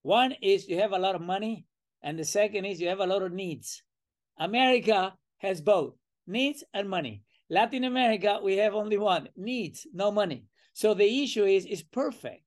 One 0.00 0.32
is 0.40 0.66
you 0.66 0.80
have 0.80 0.92
a 0.92 0.98
lot 0.98 1.14
of 1.14 1.20
money, 1.20 1.66
and 2.02 2.18
the 2.18 2.24
second 2.24 2.64
is 2.64 2.80
you 2.80 2.88
have 2.88 3.00
a 3.00 3.06
lot 3.06 3.22
of 3.22 3.32
needs. 3.32 3.82
America 4.38 5.12
has 5.36 5.60
both 5.60 5.92
needs 6.26 6.64
and 6.72 6.88
money. 6.88 7.22
Latin 7.50 7.84
America, 7.84 8.40
we 8.42 8.56
have 8.56 8.74
only 8.74 8.96
one 8.96 9.28
needs, 9.36 9.86
no 9.92 10.10
money. 10.10 10.46
So 10.72 10.94
the 10.94 11.22
issue 11.22 11.44
is 11.44 11.66
is 11.66 11.82
perfect 11.82 12.42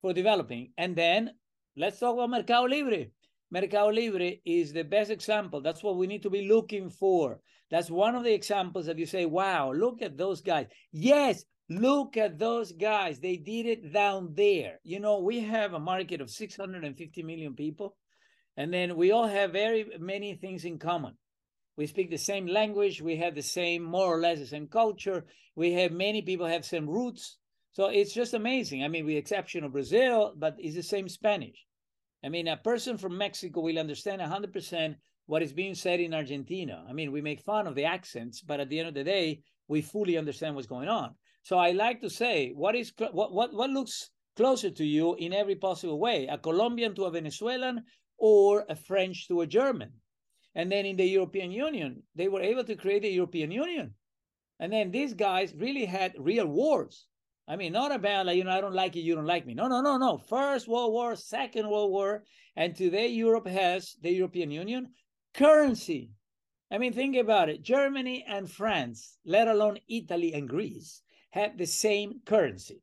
for 0.00 0.12
developing. 0.12 0.72
And 0.76 0.96
then 0.96 1.30
let's 1.76 2.00
talk 2.00 2.14
about 2.14 2.30
Mercado 2.30 2.66
Libre. 2.66 3.06
Mercado 3.52 3.88
Libre 3.88 4.36
is 4.46 4.72
the 4.72 4.82
best 4.82 5.10
example. 5.10 5.60
That's 5.60 5.82
what 5.82 5.98
we 5.98 6.06
need 6.06 6.22
to 6.22 6.30
be 6.30 6.48
looking 6.48 6.88
for. 6.88 7.38
That's 7.70 7.90
one 7.90 8.14
of 8.14 8.24
the 8.24 8.32
examples 8.32 8.86
that 8.86 8.96
you 8.96 9.04
say, 9.04 9.26
wow, 9.26 9.72
look 9.72 10.00
at 10.00 10.16
those 10.16 10.40
guys. 10.40 10.68
Yes, 10.90 11.44
look 11.68 12.16
at 12.16 12.38
those 12.38 12.72
guys. 12.72 13.18
They 13.18 13.36
did 13.36 13.66
it 13.66 13.92
down 13.92 14.32
there. 14.34 14.80
You 14.84 15.00
know, 15.00 15.18
we 15.20 15.40
have 15.40 15.74
a 15.74 15.78
market 15.78 16.22
of 16.22 16.30
650 16.30 17.22
million 17.24 17.54
people, 17.54 17.94
and 18.56 18.72
then 18.72 18.96
we 18.96 19.12
all 19.12 19.26
have 19.28 19.52
very 19.52 19.84
many 20.00 20.34
things 20.34 20.64
in 20.64 20.78
common. 20.78 21.18
We 21.76 21.86
speak 21.86 22.10
the 22.10 22.16
same 22.16 22.46
language. 22.46 23.02
We 23.02 23.16
have 23.16 23.34
the 23.34 23.42
same, 23.42 23.82
more 23.82 24.06
or 24.06 24.18
less, 24.18 24.38
the 24.38 24.46
same 24.46 24.66
culture. 24.66 25.26
We 25.56 25.74
have 25.74 25.92
many 25.92 26.22
people 26.22 26.46
have 26.46 26.64
same 26.64 26.88
roots. 26.88 27.36
So 27.72 27.88
it's 27.88 28.14
just 28.14 28.32
amazing. 28.32 28.82
I 28.82 28.88
mean, 28.88 29.04
with 29.04 29.16
exception 29.16 29.62
of 29.62 29.72
Brazil, 29.72 30.32
but 30.38 30.56
it's 30.58 30.74
the 30.74 30.82
same 30.82 31.10
Spanish. 31.10 31.66
I 32.24 32.28
mean, 32.28 32.48
a 32.48 32.56
person 32.56 32.96
from 32.98 33.18
Mexico 33.18 33.60
will 33.60 33.78
understand 33.78 34.20
100% 34.20 34.94
what 35.26 35.42
is 35.42 35.52
being 35.52 35.74
said 35.74 36.00
in 36.00 36.14
Argentina. 36.14 36.84
I 36.88 36.92
mean, 36.92 37.12
we 37.12 37.20
make 37.20 37.40
fun 37.40 37.66
of 37.66 37.74
the 37.74 37.84
accents, 37.84 38.40
but 38.40 38.60
at 38.60 38.68
the 38.68 38.78
end 38.78 38.88
of 38.88 38.94
the 38.94 39.04
day, 39.04 39.40
we 39.68 39.82
fully 39.82 40.16
understand 40.16 40.54
what's 40.54 40.66
going 40.66 40.88
on. 40.88 41.14
So 41.42 41.58
I 41.58 41.72
like 41.72 42.00
to 42.02 42.10
say, 42.10 42.52
what 42.54 42.74
is 42.76 42.92
what 42.98 43.32
what 43.32 43.52
what 43.52 43.70
looks 43.70 44.10
closer 44.36 44.70
to 44.70 44.84
you 44.84 45.14
in 45.16 45.32
every 45.32 45.56
possible 45.56 45.98
way? 45.98 46.26
A 46.26 46.38
Colombian 46.38 46.94
to 46.94 47.04
a 47.04 47.10
Venezuelan, 47.10 47.82
or 48.22 48.64
a 48.68 48.76
French 48.76 49.26
to 49.26 49.40
a 49.40 49.46
German. 49.46 49.90
And 50.54 50.70
then 50.70 50.86
in 50.86 50.96
the 50.96 51.04
European 51.04 51.50
Union, 51.50 52.02
they 52.14 52.28
were 52.28 52.40
able 52.40 52.62
to 52.64 52.76
create 52.76 53.02
the 53.02 53.08
European 53.08 53.50
Union. 53.50 53.94
And 54.60 54.72
then 54.72 54.92
these 54.92 55.12
guys 55.12 55.52
really 55.56 55.84
had 55.84 56.14
real 56.16 56.46
wars. 56.46 57.08
I 57.48 57.56
mean, 57.56 57.72
not 57.72 57.92
about 57.92 58.26
like, 58.26 58.36
you 58.36 58.44
know, 58.44 58.50
I 58.50 58.60
don't 58.60 58.74
like 58.74 58.94
you, 58.94 59.02
you 59.02 59.14
don't 59.14 59.26
like 59.26 59.46
me. 59.46 59.54
No, 59.54 59.66
no, 59.66 59.80
no, 59.80 59.96
no. 59.96 60.18
First 60.18 60.68
World 60.68 60.92
War, 60.92 61.16
Second 61.16 61.68
World 61.68 61.90
War. 61.90 62.24
And 62.56 62.74
today 62.74 63.08
Europe 63.08 63.46
has 63.48 63.96
the 64.00 64.12
European 64.12 64.50
Union 64.50 64.92
currency. 65.34 66.10
I 66.70 66.78
mean, 66.78 66.92
think 66.92 67.16
about 67.16 67.48
it. 67.48 67.62
Germany 67.62 68.24
and 68.28 68.50
France, 68.50 69.18
let 69.24 69.48
alone 69.48 69.78
Italy 69.88 70.32
and 70.34 70.48
Greece, 70.48 71.02
have 71.30 71.58
the 71.58 71.66
same 71.66 72.20
currency. 72.24 72.80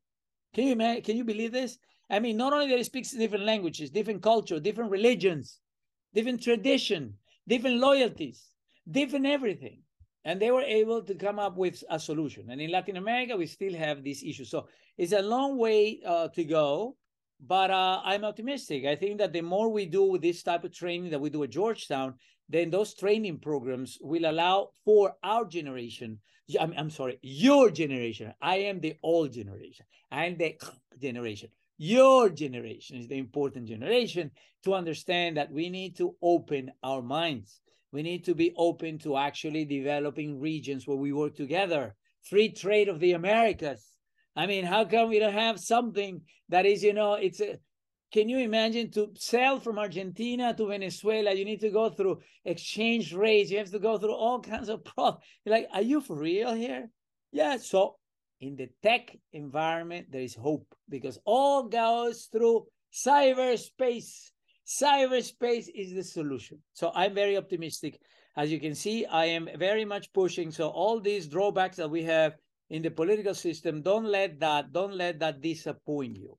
Can 0.53 0.65
you 0.65 0.71
imagine, 0.73 1.03
can 1.03 1.17
you 1.17 1.23
believe 1.23 1.51
this? 1.51 1.77
I 2.09 2.19
mean, 2.19 2.37
not 2.37 2.53
only 2.53 2.67
that 2.69 2.79
it 2.79 2.85
speaks 2.85 3.11
different 3.11 3.45
languages, 3.45 3.91
different 3.91 4.21
culture, 4.21 4.59
different 4.59 4.91
religions, 4.91 5.59
different 6.13 6.41
tradition, 6.41 7.15
different 7.47 7.77
loyalties, 7.77 8.49
different 8.89 9.25
everything 9.25 9.83
and 10.25 10.41
they 10.41 10.51
were 10.51 10.61
able 10.61 11.01
to 11.03 11.15
come 11.15 11.39
up 11.39 11.55
with 11.57 11.83
a 11.89 11.99
solution. 11.99 12.49
And 12.49 12.59
in 12.59 12.71
Latin 12.71 12.97
America, 12.97 13.37
we 13.37 13.47
still 13.47 13.73
have 13.73 14.03
this 14.03 14.23
issue. 14.23 14.45
So 14.45 14.67
it's 14.97 15.13
a 15.13 15.21
long 15.21 15.57
way 15.57 16.01
uh, 16.05 16.27
to 16.29 16.43
go, 16.43 16.97
but 17.45 17.71
uh, 17.71 18.01
I'm 18.03 18.25
optimistic. 18.25 18.85
I 18.85 18.95
think 18.95 19.19
that 19.19 19.33
the 19.33 19.41
more 19.41 19.69
we 19.69 19.85
do 19.85 20.03
with 20.03 20.21
this 20.21 20.43
type 20.43 20.63
of 20.63 20.73
training 20.73 21.11
that 21.11 21.21
we 21.21 21.29
do 21.29 21.43
at 21.43 21.51
Georgetown, 21.51 22.15
then 22.49 22.69
those 22.69 22.93
training 22.93 23.39
programs 23.39 23.97
will 24.01 24.29
allow 24.29 24.69
for 24.83 25.15
our 25.23 25.45
generation. 25.45 26.19
I'm, 26.59 26.73
I'm 26.75 26.89
sorry, 26.89 27.19
your 27.21 27.69
generation. 27.69 28.33
I 28.41 28.57
am 28.57 28.81
the 28.81 28.95
old 29.03 29.33
generation. 29.33 29.85
I'm 30.11 30.37
the 30.37 30.59
generation. 31.01 31.49
Your 31.77 32.29
generation 32.29 32.97
is 32.97 33.07
the 33.07 33.17
important 33.17 33.67
generation 33.67 34.31
to 34.65 34.73
understand 34.73 35.37
that 35.37 35.51
we 35.51 35.69
need 35.69 35.95
to 35.97 36.15
open 36.21 36.71
our 36.83 37.01
minds. 37.01 37.61
We 37.91 38.03
need 38.03 38.25
to 38.25 38.35
be 38.35 38.53
open 38.55 38.99
to 38.99 39.17
actually 39.17 39.65
developing 39.65 40.39
regions 40.39 40.87
where 40.87 40.97
we 40.97 41.11
work 41.11 41.35
together. 41.35 41.95
Free 42.23 42.51
trade 42.51 42.89
of 42.89 42.99
the 42.99 43.13
Americas. 43.13 43.85
I 44.35 44.45
mean, 44.45 44.65
how 44.65 44.85
come 44.85 45.09
we 45.09 45.19
don't 45.19 45.33
have 45.33 45.59
something 45.59 46.21
that 46.49 46.65
is, 46.65 46.83
you 46.83 46.93
know, 46.93 47.13
it's 47.15 47.41
a, 47.41 47.57
can 48.11 48.29
you 48.29 48.39
imagine 48.39 48.91
to 48.91 49.11
sell 49.15 49.59
from 49.59 49.77
Argentina 49.77 50.53
to 50.55 50.67
Venezuela? 50.67 51.33
You 51.33 51.45
need 51.45 51.61
to 51.61 51.69
go 51.69 51.89
through 51.89 52.21
exchange 52.45 53.13
rates. 53.13 53.51
You 53.51 53.59
have 53.59 53.71
to 53.71 53.79
go 53.79 53.97
through 53.97 54.15
all 54.15 54.39
kinds 54.39 54.69
of 54.69 54.83
problems. 54.83 55.23
Like, 55.45 55.67
are 55.73 55.81
you 55.81 56.01
for 56.01 56.17
real 56.17 56.53
here? 56.53 56.89
Yeah. 57.31 57.57
So 57.57 57.97
in 58.39 58.55
the 58.55 58.69
tech 58.81 59.15
environment, 59.33 60.07
there 60.11 60.21
is 60.21 60.35
hope 60.35 60.65
because 60.89 61.19
all 61.25 61.63
goes 61.63 62.29
through 62.31 62.65
cyberspace. 62.93 64.31
Cyberspace 64.69 65.67
is 65.73 65.95
the 65.95 66.03
solution. 66.03 66.59
So 66.73 66.91
I'm 66.93 67.15
very 67.15 67.35
optimistic. 67.37 67.99
As 68.37 68.51
you 68.51 68.59
can 68.59 68.75
see, 68.75 69.03
I 69.07 69.25
am 69.25 69.49
very 69.57 69.83
much 69.83 70.13
pushing. 70.13 70.51
So 70.51 70.69
all 70.69 70.99
these 70.99 71.27
drawbacks 71.27 71.77
that 71.77 71.89
we 71.89 72.03
have 72.03 72.35
in 72.69 72.83
the 72.83 72.91
political 72.91 73.33
system, 73.33 73.81
don't 73.81 74.05
let 74.05 74.39
that, 74.41 74.71
don't 74.71 74.93
let 74.93 75.19
that 75.21 75.41
disappoint 75.41 76.17
you. 76.17 76.37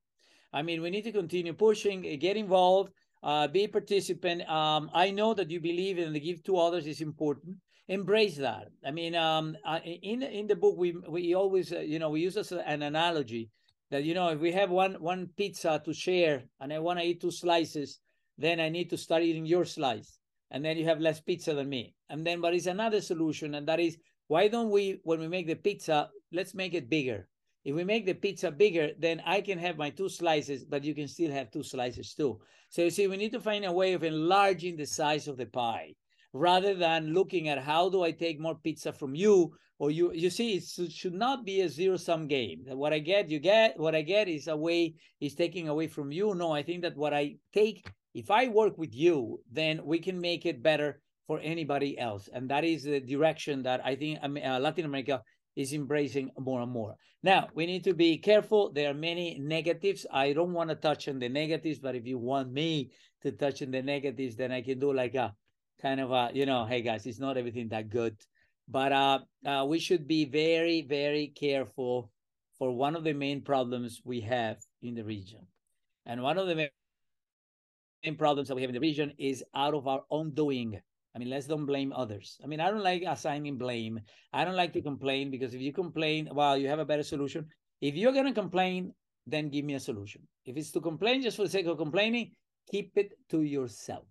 I 0.52 0.62
mean, 0.62 0.80
we 0.80 0.90
need 0.90 1.02
to 1.02 1.12
continue 1.12 1.52
pushing, 1.54 2.06
eh, 2.06 2.14
get 2.14 2.36
involved, 2.36 2.92
uh, 3.24 3.48
be 3.48 3.64
a 3.64 3.68
participant. 3.68 4.48
Um, 4.48 4.90
I 4.94 5.10
know 5.10 5.34
that 5.34 5.50
you 5.50 5.60
believe 5.60 5.98
in 5.98 6.12
the 6.12 6.20
give 6.20 6.44
to 6.44 6.56
others 6.56 6.86
is 6.86 7.00
important. 7.00 7.56
Embrace 7.88 8.36
that. 8.36 8.68
I 8.86 8.92
mean, 8.92 9.16
um, 9.16 9.56
in 9.84 10.22
in 10.22 10.46
the 10.46 10.54
book, 10.54 10.76
we 10.78 10.92
we 11.08 11.34
always, 11.34 11.72
uh, 11.72 11.80
you 11.80 11.98
know, 11.98 12.10
we 12.10 12.20
use 12.20 12.36
as 12.36 12.52
an 12.52 12.82
analogy 12.82 13.50
that 13.90 14.04
you 14.04 14.14
know, 14.14 14.28
if 14.28 14.38
we 14.38 14.52
have 14.52 14.70
one 14.70 14.94
one 15.00 15.28
pizza 15.36 15.82
to 15.84 15.92
share 15.92 16.44
and 16.60 16.72
I 16.72 16.78
want 16.78 17.00
to 17.00 17.04
eat 17.04 17.20
two 17.20 17.32
slices, 17.32 17.98
then 18.40 18.58
I 18.60 18.68
need 18.68 18.90
to 18.90 18.96
start 18.96 19.22
eating 19.22 19.46
your 19.46 19.64
slice, 19.64 20.18
and 20.50 20.64
then 20.64 20.76
you 20.76 20.84
have 20.86 21.00
less 21.00 21.20
pizza 21.20 21.54
than 21.54 21.68
me. 21.68 21.94
And 22.08 22.26
then, 22.26 22.40
but 22.40 22.54
it's 22.54 22.66
another 22.66 23.00
solution, 23.00 23.54
and 23.54 23.68
that 23.68 23.80
is 23.80 23.96
why 24.26 24.48
don't 24.48 24.70
we, 24.70 25.00
when 25.04 25.20
we 25.20 25.28
make 25.28 25.46
the 25.46 25.54
pizza, 25.54 26.10
let's 26.32 26.54
make 26.54 26.74
it 26.74 26.90
bigger 26.90 27.28
if 27.64 27.74
we 27.74 27.84
make 27.84 28.06
the 28.06 28.14
pizza 28.14 28.50
bigger, 28.50 28.90
then 28.98 29.22
I 29.26 29.40
can 29.42 29.58
have 29.58 29.76
my 29.76 29.90
two 29.90 30.08
slices, 30.08 30.64
but 30.64 30.84
you 30.84 30.94
can 30.94 31.08
still 31.08 31.30
have 31.30 31.50
two 31.50 31.62
slices 31.62 32.14
too. 32.14 32.40
So 32.70 32.82
you 32.82 32.90
see, 32.90 33.06
we 33.06 33.16
need 33.16 33.32
to 33.32 33.40
find 33.40 33.64
a 33.64 33.72
way 33.72 33.92
of 33.92 34.04
enlarging 34.04 34.76
the 34.76 34.86
size 34.86 35.28
of 35.28 35.36
the 35.36 35.46
pie 35.46 35.94
rather 36.32 36.74
than 36.74 37.12
looking 37.12 37.48
at 37.48 37.58
how 37.58 37.90
do 37.90 38.02
I 38.02 38.12
take 38.12 38.40
more 38.40 38.54
pizza 38.54 38.92
from 38.92 39.14
you 39.14 39.54
or 39.78 39.90
you. 39.90 40.12
You 40.12 40.30
see, 40.30 40.54
it 40.54 40.92
should 40.92 41.14
not 41.14 41.44
be 41.44 41.60
a 41.60 41.68
zero 41.68 41.96
sum 41.96 42.28
game. 42.28 42.64
What 42.68 42.94
I 42.94 43.00
get, 43.00 43.28
you 43.28 43.40
get. 43.40 43.78
What 43.78 43.94
I 43.94 44.02
get 44.02 44.28
is 44.28 44.46
a 44.46 44.56
way 44.56 44.94
is 45.20 45.34
taking 45.34 45.68
away 45.68 45.88
from 45.88 46.12
you. 46.12 46.34
No, 46.34 46.52
I 46.52 46.62
think 46.62 46.82
that 46.82 46.96
what 46.96 47.12
I 47.12 47.36
take, 47.52 47.86
if 48.14 48.30
I 48.30 48.48
work 48.48 48.76
with 48.78 48.94
you, 48.94 49.40
then 49.50 49.80
we 49.84 49.98
can 49.98 50.20
make 50.20 50.46
it 50.46 50.62
better 50.62 51.00
for 51.26 51.38
anybody 51.40 51.98
else, 51.98 52.28
and 52.32 52.50
that 52.50 52.64
is 52.64 52.82
the 52.82 53.00
direction 53.00 53.62
that 53.62 53.80
I 53.84 53.94
think 53.94 54.18
uh, 54.22 54.58
Latin 54.58 54.84
America 54.84 55.22
is 55.56 55.72
embracing 55.72 56.30
more 56.38 56.60
and 56.60 56.72
more. 56.72 56.96
Now, 57.22 57.48
we 57.54 57.66
need 57.66 57.84
to 57.84 57.94
be 57.94 58.18
careful. 58.18 58.72
There 58.72 58.90
are 58.90 58.94
many 58.94 59.38
negatives. 59.38 60.06
I 60.10 60.32
don't 60.32 60.52
want 60.52 60.70
to 60.70 60.76
touch 60.76 61.06
on 61.06 61.18
the 61.18 61.28
negatives, 61.28 61.78
but 61.78 61.94
if 61.94 62.06
you 62.06 62.18
want 62.18 62.50
me 62.52 62.90
to 63.22 63.32
touch 63.32 63.62
on 63.62 63.70
the 63.70 63.82
negatives, 63.82 64.36
then 64.36 64.52
I 64.52 64.62
can 64.62 64.78
do 64.78 64.92
like 64.92 65.14
a 65.14 65.34
kind 65.82 66.00
of 66.00 66.10
a, 66.12 66.30
you 66.32 66.46
know, 66.46 66.64
hey 66.64 66.82
guys, 66.82 67.06
it's 67.06 67.20
not 67.20 67.36
everything 67.36 67.68
that 67.68 67.90
good. 67.90 68.16
But 68.68 68.92
uh, 68.92 69.18
uh, 69.44 69.66
we 69.68 69.78
should 69.78 70.06
be 70.06 70.24
very, 70.24 70.82
very 70.82 71.28
careful 71.28 72.10
for 72.58 72.74
one 72.74 72.96
of 72.96 73.04
the 73.04 73.12
main 73.12 73.42
problems 73.42 74.00
we 74.04 74.20
have 74.22 74.58
in 74.80 74.94
the 74.94 75.04
region. 75.04 75.46
And 76.06 76.22
one 76.22 76.38
of 76.38 76.46
the 76.46 76.70
main 78.04 78.16
problems 78.16 78.48
that 78.48 78.54
we 78.54 78.62
have 78.62 78.70
in 78.70 78.74
the 78.74 78.80
region 78.80 79.12
is 79.18 79.44
out 79.54 79.74
of 79.74 79.86
our 79.86 80.02
own 80.10 80.30
doing. 80.32 80.80
I 81.14 81.18
mean, 81.18 81.30
let's 81.30 81.46
don't 81.46 81.66
blame 81.66 81.92
others. 81.92 82.38
I 82.42 82.46
mean, 82.46 82.60
I 82.60 82.70
don't 82.70 82.82
like 82.82 83.02
assigning 83.06 83.58
blame. 83.58 84.00
I 84.32 84.44
don't 84.44 84.56
like 84.56 84.72
to 84.74 84.82
complain 84.82 85.30
because 85.30 85.54
if 85.54 85.60
you 85.60 85.72
complain, 85.72 86.28
well, 86.32 86.56
you 86.56 86.68
have 86.68 86.78
a 86.78 86.84
better 86.84 87.02
solution. 87.02 87.46
If 87.80 87.94
you're 87.94 88.12
going 88.12 88.26
to 88.26 88.32
complain, 88.32 88.94
then 89.26 89.48
give 89.48 89.64
me 89.64 89.74
a 89.74 89.80
solution. 89.80 90.22
If 90.44 90.56
it's 90.56 90.70
to 90.72 90.80
complain 90.80 91.22
just 91.22 91.36
for 91.36 91.44
the 91.44 91.50
sake 91.50 91.66
of 91.66 91.78
complaining, 91.78 92.32
keep 92.70 92.92
it 92.96 93.12
to 93.30 93.42
yourself. 93.42 94.06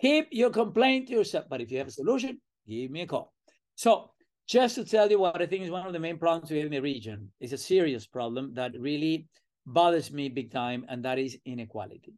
Keep 0.00 0.28
your 0.30 0.50
complaint 0.50 1.08
to 1.08 1.14
yourself. 1.14 1.46
But 1.48 1.60
if 1.60 1.70
you 1.70 1.78
have 1.78 1.88
a 1.88 1.92
solution, 1.92 2.40
give 2.68 2.90
me 2.90 3.02
a 3.02 3.06
call. 3.06 3.32
So, 3.74 4.10
just 4.46 4.74
to 4.74 4.84
tell 4.84 5.08
you 5.08 5.18
what 5.20 5.40
I 5.40 5.46
think 5.46 5.62
is 5.62 5.70
one 5.70 5.86
of 5.86 5.92
the 5.92 6.00
main 6.00 6.18
problems 6.18 6.50
we 6.50 6.56
have 6.58 6.66
in 6.66 6.72
the 6.72 6.80
region, 6.80 7.30
is 7.40 7.52
a 7.52 7.58
serious 7.58 8.06
problem 8.06 8.52
that 8.54 8.72
really 8.78 9.28
bothers 9.64 10.10
me 10.10 10.28
big 10.28 10.50
time, 10.50 10.84
and 10.88 11.04
that 11.04 11.18
is 11.18 11.38
inequality. 11.44 12.14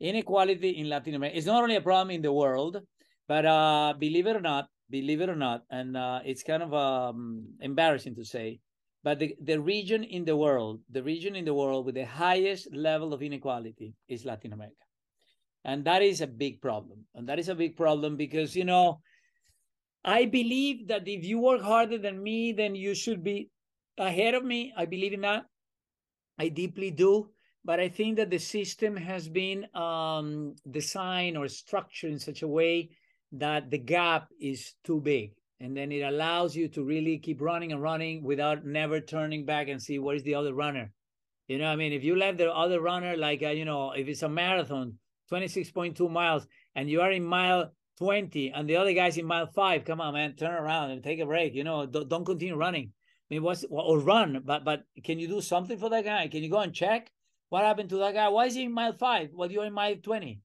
Inequality 0.00 0.70
in 0.70 0.88
Latin 0.88 1.14
America 1.14 1.38
is 1.38 1.46
not 1.46 1.62
only 1.62 1.76
a 1.76 1.80
problem 1.80 2.10
in 2.10 2.22
the 2.22 2.32
world, 2.32 2.78
but 3.28 3.46
uh, 3.46 3.94
believe 3.98 4.26
it 4.26 4.36
or 4.36 4.40
not, 4.40 4.66
believe 4.90 5.20
it 5.20 5.28
or 5.28 5.36
not, 5.36 5.62
and 5.70 5.96
uh, 5.96 6.20
it's 6.24 6.42
kind 6.42 6.62
of 6.62 6.74
um, 6.74 7.46
embarrassing 7.60 8.14
to 8.14 8.24
say, 8.24 8.60
but 9.02 9.18
the, 9.18 9.34
the 9.40 9.60
region 9.60 10.04
in 10.04 10.24
the 10.24 10.36
world, 10.36 10.80
the 10.90 11.02
region 11.02 11.36
in 11.36 11.44
the 11.44 11.54
world 11.54 11.86
with 11.86 11.94
the 11.94 12.04
highest 12.04 12.74
level 12.74 13.14
of 13.14 13.22
inequality 13.22 13.94
is 14.08 14.24
Latin 14.24 14.52
America. 14.52 14.74
And 15.64 15.84
that 15.84 16.02
is 16.02 16.20
a 16.20 16.26
big 16.26 16.60
problem. 16.60 17.06
And 17.14 17.28
that 17.28 17.38
is 17.38 17.48
a 17.48 17.54
big 17.54 17.76
problem 17.76 18.16
because, 18.16 18.54
you 18.54 18.64
know, 18.64 19.00
I 20.04 20.26
believe 20.26 20.88
that 20.88 21.08
if 21.08 21.24
you 21.24 21.40
work 21.40 21.62
harder 21.62 21.98
than 21.98 22.22
me, 22.22 22.52
then 22.52 22.74
you 22.74 22.94
should 22.94 23.24
be 23.24 23.50
ahead 23.98 24.34
of 24.34 24.44
me. 24.44 24.72
I 24.76 24.86
believe 24.86 25.12
in 25.12 25.22
that. 25.22 25.44
I 26.38 26.48
deeply 26.48 26.90
do. 26.90 27.30
But 27.66 27.80
I 27.80 27.88
think 27.88 28.16
that 28.18 28.30
the 28.30 28.38
system 28.38 28.96
has 28.96 29.28
been 29.28 29.66
um, 29.74 30.54
designed 30.70 31.36
or 31.36 31.48
structured 31.48 32.12
in 32.12 32.20
such 32.20 32.42
a 32.42 32.48
way 32.48 32.90
that 33.32 33.72
the 33.72 33.78
gap 33.78 34.28
is 34.40 34.74
too 34.84 35.00
big. 35.00 35.32
And 35.58 35.76
then 35.76 35.90
it 35.90 36.02
allows 36.02 36.54
you 36.54 36.68
to 36.68 36.84
really 36.84 37.18
keep 37.18 37.40
running 37.40 37.72
and 37.72 37.82
running 37.82 38.22
without 38.22 38.64
never 38.64 39.00
turning 39.00 39.44
back 39.44 39.66
and 39.66 39.82
see 39.82 39.98
what 39.98 40.14
is 40.14 40.22
the 40.22 40.36
other 40.36 40.54
runner. 40.54 40.92
You 41.48 41.58
know 41.58 41.66
i 41.66 41.74
mean? 41.74 41.92
If 41.92 42.04
you 42.04 42.14
let 42.14 42.38
the 42.38 42.54
other 42.54 42.80
runner 42.80 43.16
like 43.16 43.42
uh, 43.42 43.48
you 43.50 43.64
know 43.64 43.90
if 43.90 44.06
it's 44.06 44.22
a 44.22 44.28
marathon 44.28 44.98
26.2 45.32 46.08
miles 46.08 46.46
and 46.76 46.88
you 46.88 47.00
are 47.00 47.10
in 47.10 47.24
mile 47.24 47.72
20 47.98 48.52
and 48.54 48.68
the 48.68 48.76
other 48.76 48.92
guy's 48.92 49.16
in 49.16 49.26
mile 49.26 49.48
5 49.48 49.84
come 49.84 50.00
on 50.00 50.14
man 50.14 50.34
turn 50.34 50.54
around 50.54 50.90
and 50.92 51.02
take 51.02 51.18
a 51.18 51.26
break 51.26 51.54
you 51.54 51.64
know 51.64 51.84
don't, 51.84 52.08
don't 52.08 52.24
continue 52.24 52.54
running. 52.54 52.92
I 53.28 53.34
mean 53.34 53.42
what's 53.42 53.64
or 53.68 53.98
run 53.98 54.42
but 54.44 54.64
but 54.64 54.84
can 55.02 55.18
you 55.18 55.26
do 55.26 55.40
something 55.40 55.78
for 55.78 55.90
that 55.90 56.04
guy? 56.04 56.28
Can 56.28 56.44
you 56.44 56.50
go 56.50 56.60
and 56.60 56.72
check 56.72 57.10
what 57.48 57.64
happened 57.64 57.90
to 57.90 57.98
that 57.98 58.14
guy 58.14 58.28
why 58.28 58.46
is 58.46 58.54
he 58.54 58.64
in 58.64 58.72
mile 58.72 58.92
5 58.92 59.30
well 59.32 59.50
you're 59.50 59.64
in 59.64 59.72
mile 59.72 59.96
20 59.96 60.40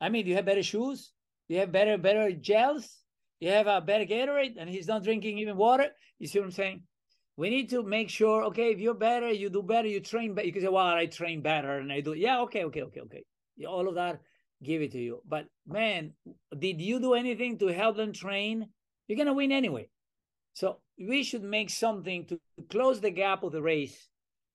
i 0.00 0.08
mean 0.08 0.24
do 0.24 0.30
you 0.30 0.36
have 0.36 0.44
better 0.44 0.62
shoes 0.62 1.12
Do 1.48 1.54
you 1.54 1.60
have 1.60 1.72
better 1.72 1.96
better 1.96 2.30
gels. 2.32 2.98
You 3.40 3.50
have 3.50 3.66
a 3.66 3.80
better 3.80 4.04
Gatorade, 4.04 4.56
and 4.58 4.68
he's 4.68 4.88
not 4.88 5.04
drinking 5.04 5.38
even 5.38 5.56
water. 5.56 5.88
You 6.18 6.26
see 6.26 6.38
what 6.38 6.46
I'm 6.46 6.50
saying? 6.50 6.82
We 7.36 7.50
need 7.50 7.70
to 7.70 7.82
make 7.82 8.10
sure. 8.10 8.44
Okay, 8.44 8.72
if 8.72 8.80
you're 8.80 8.94
better, 8.94 9.30
you 9.30 9.48
do 9.48 9.62
better. 9.62 9.88
You 9.88 10.00
train 10.00 10.34
better. 10.34 10.46
You 10.46 10.52
can 10.52 10.62
say, 10.62 10.68
"Well, 10.68 10.86
I 10.86 11.06
train 11.06 11.40
better, 11.40 11.78
and 11.78 11.92
I 11.92 12.00
do." 12.00 12.12
Yeah, 12.14 12.40
okay, 12.42 12.64
okay, 12.64 12.82
okay, 12.82 13.00
okay. 13.00 13.24
All 13.66 13.88
of 13.88 13.94
that, 13.94 14.20
give 14.62 14.82
it 14.82 14.92
to 14.92 14.98
you. 14.98 15.22
But 15.24 15.46
man, 15.66 16.14
did 16.58 16.80
you 16.80 17.00
do 17.00 17.14
anything 17.14 17.58
to 17.58 17.68
help 17.68 17.96
them 17.96 18.12
train? 18.12 18.68
You're 19.06 19.18
gonna 19.18 19.32
win 19.32 19.52
anyway. 19.52 19.88
So 20.54 20.80
we 20.98 21.22
should 21.22 21.44
make 21.44 21.70
something 21.70 22.26
to 22.26 22.40
close 22.68 23.00
the 23.00 23.10
gap 23.10 23.44
of 23.44 23.52
the 23.52 23.62
race. 23.62 24.07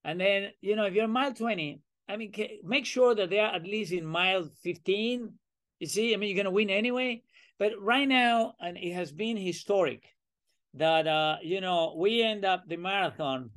And 0.03 0.19
then, 0.19 0.51
you 0.61 0.75
know, 0.75 0.85
if 0.85 0.93
you're 0.93 1.07
mile 1.07 1.33
20, 1.33 1.79
I 2.09 2.17
mean, 2.17 2.33
make 2.63 2.85
sure 2.85 3.15
that 3.15 3.29
they 3.29 3.39
are 3.39 3.55
at 3.55 3.63
least 3.63 3.91
in 3.91 4.05
mile 4.05 4.49
15 4.63 5.33
you 5.83 5.87
see, 5.87 6.13
I 6.13 6.17
mean, 6.17 6.29
you're 6.29 6.41
going 6.41 6.45
to 6.45 6.51
win 6.51 6.69
anyway. 6.69 7.23
But 7.59 7.73
right 7.77 8.07
now, 8.07 8.55
and 8.61 8.77
it 8.77 8.93
has 8.93 9.11
been 9.11 9.35
historic 9.35 10.01
that, 10.75 11.05
uh, 11.07 11.35
you 11.41 11.59
know, 11.59 11.95
we 11.97 12.23
end 12.23 12.45
up 12.45 12.63
the 12.65 12.77
marathon. 12.77 13.49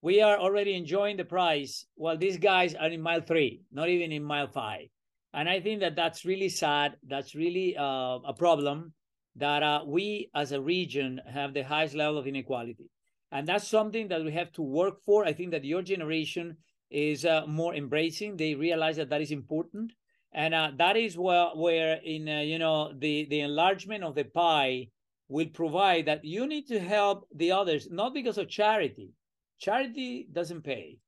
We 0.00 0.22
are 0.22 0.38
already 0.38 0.74
enjoying 0.74 1.18
the 1.18 1.26
prize 1.26 1.84
while 1.94 2.16
these 2.16 2.38
guys 2.38 2.74
are 2.74 2.88
in 2.88 3.02
mile 3.02 3.20
three, 3.20 3.60
not 3.70 3.90
even 3.90 4.10
in 4.10 4.24
mile 4.24 4.46
five. 4.46 4.88
And 5.34 5.50
I 5.50 5.60
think 5.60 5.80
that 5.80 5.96
that's 5.96 6.24
really 6.24 6.48
sad. 6.48 6.96
That's 7.06 7.34
really 7.34 7.76
uh, 7.76 8.20
a 8.24 8.32
problem 8.32 8.94
that 9.36 9.62
uh, 9.62 9.82
we 9.86 10.30
as 10.34 10.52
a 10.52 10.60
region 10.62 11.20
have 11.30 11.52
the 11.52 11.62
highest 11.62 11.94
level 11.94 12.16
of 12.16 12.26
inequality. 12.26 12.88
And 13.36 13.46
that's 13.46 13.68
something 13.68 14.08
that 14.08 14.24
we 14.24 14.32
have 14.32 14.52
to 14.52 14.62
work 14.62 15.04
for. 15.04 15.24
I 15.24 15.32
think 15.32 15.50
that 15.50 15.64
your 15.64 15.82
generation 15.82 16.56
is 16.90 17.24
uh, 17.24 17.46
more 17.46 17.74
embracing. 17.74 18.36
They 18.36 18.54
realize 18.54 18.96
that 18.96 19.10
that 19.10 19.20
is 19.20 19.30
important 19.30 19.92
and 20.32 20.54
uh, 20.54 20.70
that 20.76 20.96
is 20.96 21.16
where 21.16 21.48
where 21.54 22.00
in 22.04 22.28
uh, 22.28 22.40
you 22.40 22.58
know 22.58 22.92
the 22.92 23.26
the 23.30 23.40
enlargement 23.40 24.04
of 24.04 24.14
the 24.14 24.24
pie 24.24 24.88
will 25.28 25.46
provide 25.46 26.06
that 26.06 26.24
you 26.24 26.46
need 26.46 26.66
to 26.68 26.78
help 26.78 27.26
the 27.34 27.50
others 27.50 27.88
not 27.90 28.12
because 28.12 28.38
of 28.38 28.48
charity 28.48 29.12
charity 29.58 30.28
doesn't 30.32 30.62
pay 30.62 30.98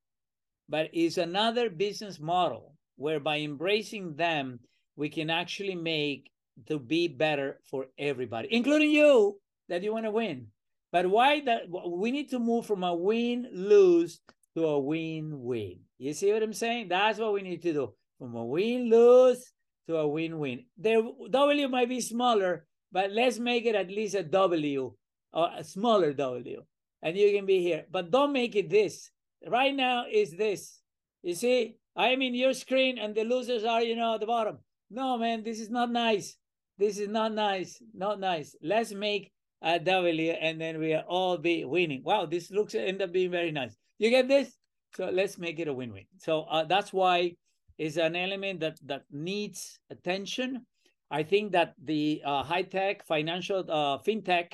but 0.68 0.90
is 0.92 1.18
another 1.18 1.70
business 1.70 2.20
model 2.20 2.74
where 2.96 3.20
by 3.20 3.38
embracing 3.38 4.14
them, 4.16 4.60
we 4.96 5.08
can 5.08 5.30
actually 5.30 5.74
make 5.74 6.30
to 6.66 6.78
be 6.78 7.08
better 7.08 7.60
for 7.70 7.86
everybody, 7.98 8.48
including 8.50 8.90
you 8.90 9.38
that 9.68 9.82
you 9.82 9.92
want 9.92 10.04
to 10.04 10.10
win. 10.10 10.48
But 10.90 11.10
why 11.10 11.40
that 11.42 11.62
we 11.68 12.10
need 12.10 12.30
to 12.30 12.38
move 12.38 12.66
from 12.66 12.82
a 12.82 12.94
win 12.94 13.48
lose 13.52 14.20
to 14.56 14.64
a 14.66 14.78
win 14.78 15.42
win. 15.42 15.80
You 15.98 16.12
see 16.14 16.32
what 16.32 16.42
I'm 16.42 16.52
saying? 16.52 16.88
That's 16.88 17.18
what 17.18 17.32
we 17.32 17.42
need 17.42 17.62
to 17.62 17.72
do. 17.72 17.94
From 18.18 18.34
a 18.34 18.44
win 18.44 18.88
lose 18.90 19.52
to 19.86 19.96
a 19.96 20.08
win 20.08 20.38
win. 20.38 20.64
The 20.78 21.02
W 21.30 21.68
might 21.68 21.88
be 21.88 22.00
smaller, 22.00 22.66
but 22.90 23.10
let's 23.12 23.38
make 23.38 23.66
it 23.66 23.74
at 23.74 23.88
least 23.88 24.14
a 24.14 24.22
W 24.22 24.94
or 25.32 25.50
a 25.56 25.62
smaller 25.62 26.12
W. 26.12 26.62
And 27.02 27.16
you 27.16 27.32
can 27.32 27.46
be 27.46 27.60
here. 27.60 27.84
But 27.90 28.10
don't 28.10 28.32
make 28.32 28.56
it 28.56 28.70
this. 28.70 29.10
Right 29.46 29.74
now 29.74 30.06
is 30.10 30.32
this. 30.32 30.80
You 31.22 31.34
see? 31.34 31.76
I'm 31.94 32.22
in 32.22 32.34
your 32.34 32.54
screen 32.54 32.98
and 32.98 33.14
the 33.14 33.24
losers 33.24 33.64
are, 33.64 33.82
you 33.82 33.96
know, 33.96 34.14
at 34.14 34.20
the 34.20 34.26
bottom. 34.26 34.58
No, 34.90 35.18
man, 35.18 35.42
this 35.42 35.60
is 35.60 35.68
not 35.68 35.90
nice. 35.90 36.36
This 36.78 36.98
is 36.98 37.08
not 37.08 37.34
nice. 37.34 37.82
Not 37.92 38.20
nice. 38.20 38.54
Let's 38.62 38.92
make 38.92 39.32
a 39.62 39.78
W 39.78 40.30
and 40.30 40.60
then 40.60 40.78
we 40.78 40.94
are 40.94 41.04
all 41.08 41.36
be 41.36 41.64
winning. 41.64 42.02
Wow, 42.04 42.26
this 42.26 42.50
looks 42.50 42.74
end 42.74 43.02
up 43.02 43.12
being 43.12 43.30
very 43.30 43.50
nice. 43.50 43.76
You 43.98 44.10
get 44.10 44.28
this? 44.28 44.52
So 44.96 45.10
let's 45.10 45.38
make 45.38 45.58
it 45.58 45.68
a 45.68 45.72
win-win. 45.72 46.06
So 46.18 46.42
uh, 46.42 46.64
that's 46.64 46.92
why 46.92 47.34
it's 47.76 47.96
an 47.96 48.16
element 48.16 48.60
that 48.60 48.78
that 48.86 49.02
needs 49.10 49.78
attention. 49.90 50.66
I 51.10 51.22
think 51.22 51.52
that 51.52 51.74
the 51.82 52.22
uh, 52.24 52.42
high-tech 52.42 53.06
financial 53.06 53.64
uh, 53.68 53.98
fintech 53.98 54.52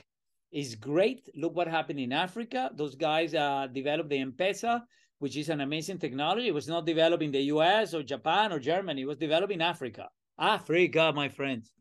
is 0.52 0.76
great. 0.76 1.28
Look 1.34 1.56
what 1.56 1.66
happened 1.66 1.98
in 1.98 2.12
Africa. 2.12 2.70
Those 2.74 2.94
guys 2.94 3.34
uh, 3.34 3.66
developed 3.72 4.10
the 4.10 4.18
M-Pesa, 4.18 4.82
which 5.18 5.36
is 5.36 5.48
an 5.48 5.60
amazing 5.60 5.98
technology. 5.98 6.46
It 6.46 6.54
was 6.54 6.68
not 6.68 6.86
developed 6.86 7.24
in 7.24 7.32
the 7.32 7.42
US 7.54 7.92
or 7.92 8.02
Japan 8.04 8.52
or 8.52 8.60
Germany. 8.60 9.02
It 9.02 9.06
was 9.06 9.18
developed 9.18 9.52
in 9.52 9.60
Africa. 9.60 10.08
Africa, 10.38 11.12
my 11.14 11.28
friends. 11.28 11.72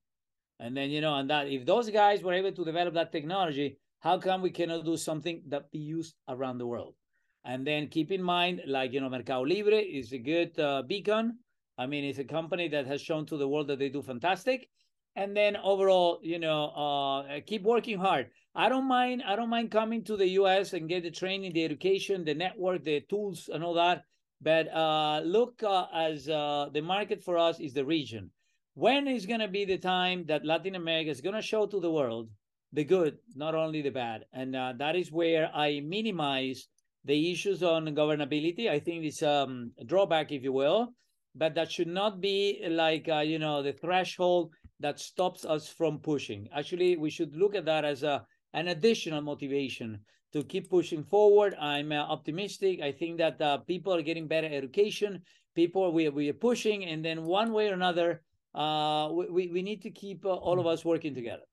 And 0.64 0.78
then, 0.78 0.92
you 0.92 1.02
know, 1.02 1.16
and 1.16 1.30
that 1.30 1.50
if 1.50 1.66
those 1.66 1.90
guys 1.90 2.24
were 2.24 2.32
able 2.32 2.54
to 2.54 2.64
develop 2.64 2.94
that 2.94 3.12
technology, 3.12 3.78
how 4.00 4.18
come 4.18 4.42
we 4.42 4.50
cannot 4.50 4.86
do 4.86 4.96
something 4.96 5.42
that 5.50 5.70
be 5.72 5.80
used 5.80 6.16
around 6.30 6.58
the 6.58 6.66
world? 6.66 6.96
And 7.44 7.68
then 7.68 7.90
keep 7.90 8.14
in 8.14 8.24
mind, 8.24 8.62
like, 8.66 8.94
you 8.94 9.02
know, 9.02 9.10
Mercado 9.10 9.42
Libre 9.42 9.80
is 9.80 10.14
a 10.14 10.18
good 10.18 10.58
uh, 10.58 10.84
beacon. 10.88 11.38
I 11.78 11.86
mean, 11.86 12.06
it's 12.06 12.20
a 12.20 12.24
company 12.24 12.70
that 12.70 12.88
has 12.88 13.02
shown 13.02 13.26
to 13.26 13.36
the 13.36 13.46
world 13.46 13.68
that 13.68 13.80
they 13.80 13.90
do 13.90 14.02
fantastic. 14.02 14.70
And 15.18 15.36
then 15.36 15.58
overall, 15.58 16.22
you 16.24 16.40
know, 16.40 16.68
uh, 16.70 17.42
keep 17.46 17.64
working 17.64 18.00
hard. 18.00 18.30
I 18.56 18.70
don't 18.70 18.88
mind. 18.88 19.22
I 19.28 19.36
don't 19.36 19.50
mind 19.50 19.70
coming 19.70 20.02
to 20.06 20.16
the 20.16 20.30
U.S. 20.40 20.72
and 20.72 20.88
get 20.88 21.04
the 21.04 21.12
training, 21.12 21.52
the 21.52 21.66
education, 21.66 22.24
the 22.24 22.36
network, 22.36 22.86
the 22.86 23.02
tools, 23.10 23.50
and 23.54 23.66
all 23.66 23.74
that. 23.74 24.06
But 24.40 24.74
uh, 24.74 25.24
look, 25.26 25.62
uh, 25.62 25.88
as 25.94 26.30
uh, 26.30 26.70
the 26.74 26.82
market 26.82 27.22
for 27.22 27.38
us 27.38 27.60
is 27.60 27.74
the 27.74 27.84
region 27.84 28.32
when 28.76 29.08
is 29.08 29.26
going 29.26 29.40
to 29.40 29.48
be 29.48 29.66
the 29.66 29.78
time 29.78 30.26
that 30.28 30.46
Latin 30.46 30.76
America 30.76 31.10
is 31.10 31.22
going 31.22 31.36
to 31.36 31.42
show 31.42 31.66
to 31.68 31.80
the 31.80 31.92
world 31.92 32.30
the 32.72 32.84
good, 32.84 33.18
not 33.36 33.56
only 33.56 33.82
the 33.82 33.92
bad? 33.92 34.26
And 34.34 34.56
uh, 34.56 34.74
that 34.78 34.96
is 34.96 35.12
where 35.12 35.52
I 35.54 35.80
minimize 35.82 36.68
the 37.06 37.32
issues 37.32 37.62
on 37.62 37.86
governability. 37.88 38.70
I 38.70 38.80
think 38.80 39.06
it's 39.06 39.22
um, 39.22 39.72
a 39.80 39.84
drawback, 39.84 40.32
if 40.32 40.44
you 40.44 40.54
will, 40.54 40.94
but 41.36 41.54
that 41.56 41.72
should 41.72 41.88
not 41.88 42.22
be 42.22 42.66
like, 42.68 43.08
uh, 43.10 43.20
you 43.20 43.40
know, 43.40 43.62
the 43.62 43.74
threshold 43.74 44.52
that 44.80 45.00
stops 45.00 45.46
us 45.46 45.68
from 45.68 46.00
pushing. 46.00 46.48
Actually, 46.56 46.98
we 46.98 47.10
should 47.10 47.36
look 47.36 47.56
at 47.56 47.66
that 47.66 47.86
as 47.86 48.04
a, 48.04 48.26
an 48.54 48.70
additional 48.70 49.22
motivation 49.22 50.00
to 50.32 50.44
keep 50.44 50.70
pushing 50.70 51.04
forward. 51.04 51.56
I'm 51.60 51.92
uh, 51.92 51.98
optimistic. 51.98 52.82
I 52.82 52.92
think 52.92 53.18
that 53.20 53.40
uh, 53.40 53.58
people 53.60 53.94
are 53.94 54.02
getting 54.02 54.28
better 54.28 54.48
education. 54.48 55.22
People, 55.54 55.92
we, 55.94 56.10
we 56.10 56.30
are 56.30 56.34
pushing, 56.34 56.86
and 56.86 57.06
then 57.06 57.24
one 57.24 57.54
way 57.54 57.70
or 57.70 57.74
another, 57.74 58.24
uh, 58.56 59.10
we, 59.12 59.48
we 59.48 59.62
need 59.62 59.82
to 59.84 59.90
keep 59.90 60.26
uh, 60.26 60.34
all 60.34 60.60
of 60.60 60.68
us 60.68 60.86
working 60.86 61.14
together. 61.14 61.44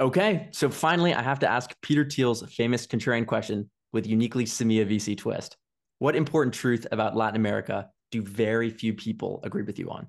Okay. 0.00 0.48
So 0.50 0.68
finally, 0.68 1.14
I 1.14 1.22
have 1.22 1.38
to 1.40 1.48
ask 1.48 1.70
Peter 1.82 2.04
Thiel's 2.04 2.42
famous 2.52 2.86
contrarian 2.86 3.26
question 3.26 3.70
with 3.92 4.06
uniquely 4.06 4.44
Semilla 4.44 4.86
VC 4.86 5.16
twist. 5.16 5.56
What 5.98 6.16
important 6.16 6.54
truth 6.54 6.86
about 6.90 7.14
Latin 7.14 7.36
America 7.36 7.88
do 8.10 8.22
very 8.22 8.70
few 8.70 8.94
people 8.94 9.40
agree 9.44 9.62
with 9.62 9.78
you 9.78 9.90
on? 9.90 10.08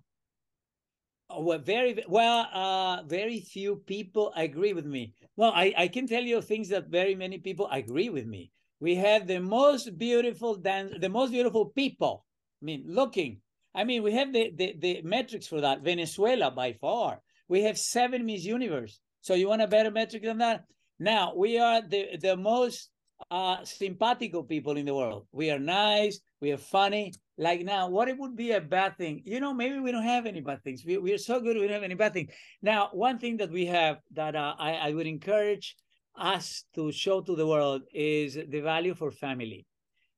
Oh, 1.29 1.41
well, 1.41 1.59
very 1.59 2.03
well. 2.07 2.47
Uh, 2.51 3.03
very 3.03 3.39
few 3.39 3.77
people 3.77 4.33
agree 4.35 4.73
with 4.73 4.85
me. 4.85 5.13
Well, 5.35 5.51
I, 5.55 5.73
I 5.77 5.87
can 5.87 6.07
tell 6.07 6.23
you 6.23 6.41
things 6.41 6.69
that 6.69 6.87
very 6.87 7.15
many 7.15 7.37
people 7.37 7.67
agree 7.71 8.09
with 8.09 8.25
me. 8.25 8.51
We 8.79 8.95
have 8.95 9.27
the 9.27 9.39
most 9.39 9.97
beautiful 9.97 10.55
dance, 10.55 10.93
the 10.99 11.09
most 11.09 11.31
beautiful 11.31 11.67
people. 11.67 12.25
I 12.61 12.65
mean, 12.65 12.83
looking 12.87 13.39
I 13.75 13.83
mean, 13.83 14.03
we 14.03 14.13
have 14.13 14.31
the, 14.31 14.51
the, 14.55 14.75
the 14.79 15.01
metrics 15.03 15.47
for 15.47 15.61
that. 15.61 15.81
Venezuela 15.81 16.51
by 16.51 16.73
far. 16.73 17.21
We 17.47 17.63
have 17.63 17.77
seven 17.77 18.25
Miss 18.25 18.43
Universe. 18.43 18.99
So 19.21 19.33
you 19.33 19.47
want 19.49 19.61
a 19.61 19.67
better 19.67 19.91
metric 19.91 20.23
than 20.23 20.37
that? 20.39 20.65
Now 20.99 21.33
we 21.35 21.57
are 21.57 21.81
the, 21.81 22.17
the 22.21 22.37
most 22.37 22.89
uh 23.31 23.63
simpatico 23.63 24.43
people 24.43 24.75
in 24.77 24.85
the 24.85 24.93
world. 24.93 25.27
We 25.31 25.49
are 25.49 25.59
nice, 25.59 26.19
we 26.41 26.51
are 26.51 26.57
funny. 26.57 27.13
Like 27.37 27.61
now, 27.61 27.89
what 27.89 28.09
it 28.09 28.17
would 28.17 28.35
be 28.35 28.51
a 28.51 28.61
bad 28.61 28.97
thing? 28.97 29.23
You 29.25 29.39
know, 29.39 29.53
maybe 29.53 29.79
we 29.79 29.91
don't 29.91 30.03
have 30.03 30.25
any 30.25 30.41
bad 30.41 30.63
things. 30.63 30.83
We, 30.85 30.97
we 30.97 31.13
are 31.13 31.17
so 31.17 31.39
good, 31.39 31.55
we 31.55 31.63
don't 31.63 31.73
have 31.73 31.83
any 31.83 31.95
bad 31.95 32.13
things. 32.13 32.31
Now, 32.61 32.89
one 32.91 33.17
thing 33.17 33.37
that 33.37 33.49
we 33.49 33.65
have 33.67 33.97
that 34.13 34.35
uh, 34.35 34.53
I, 34.59 34.73
I 34.73 34.93
would 34.93 35.07
encourage 35.07 35.75
us 36.15 36.65
to 36.75 36.91
show 36.91 37.21
to 37.21 37.35
the 37.35 37.47
world 37.47 37.83
is 37.93 38.35
the 38.35 38.59
value 38.59 38.93
for 38.93 39.09
family. 39.09 39.65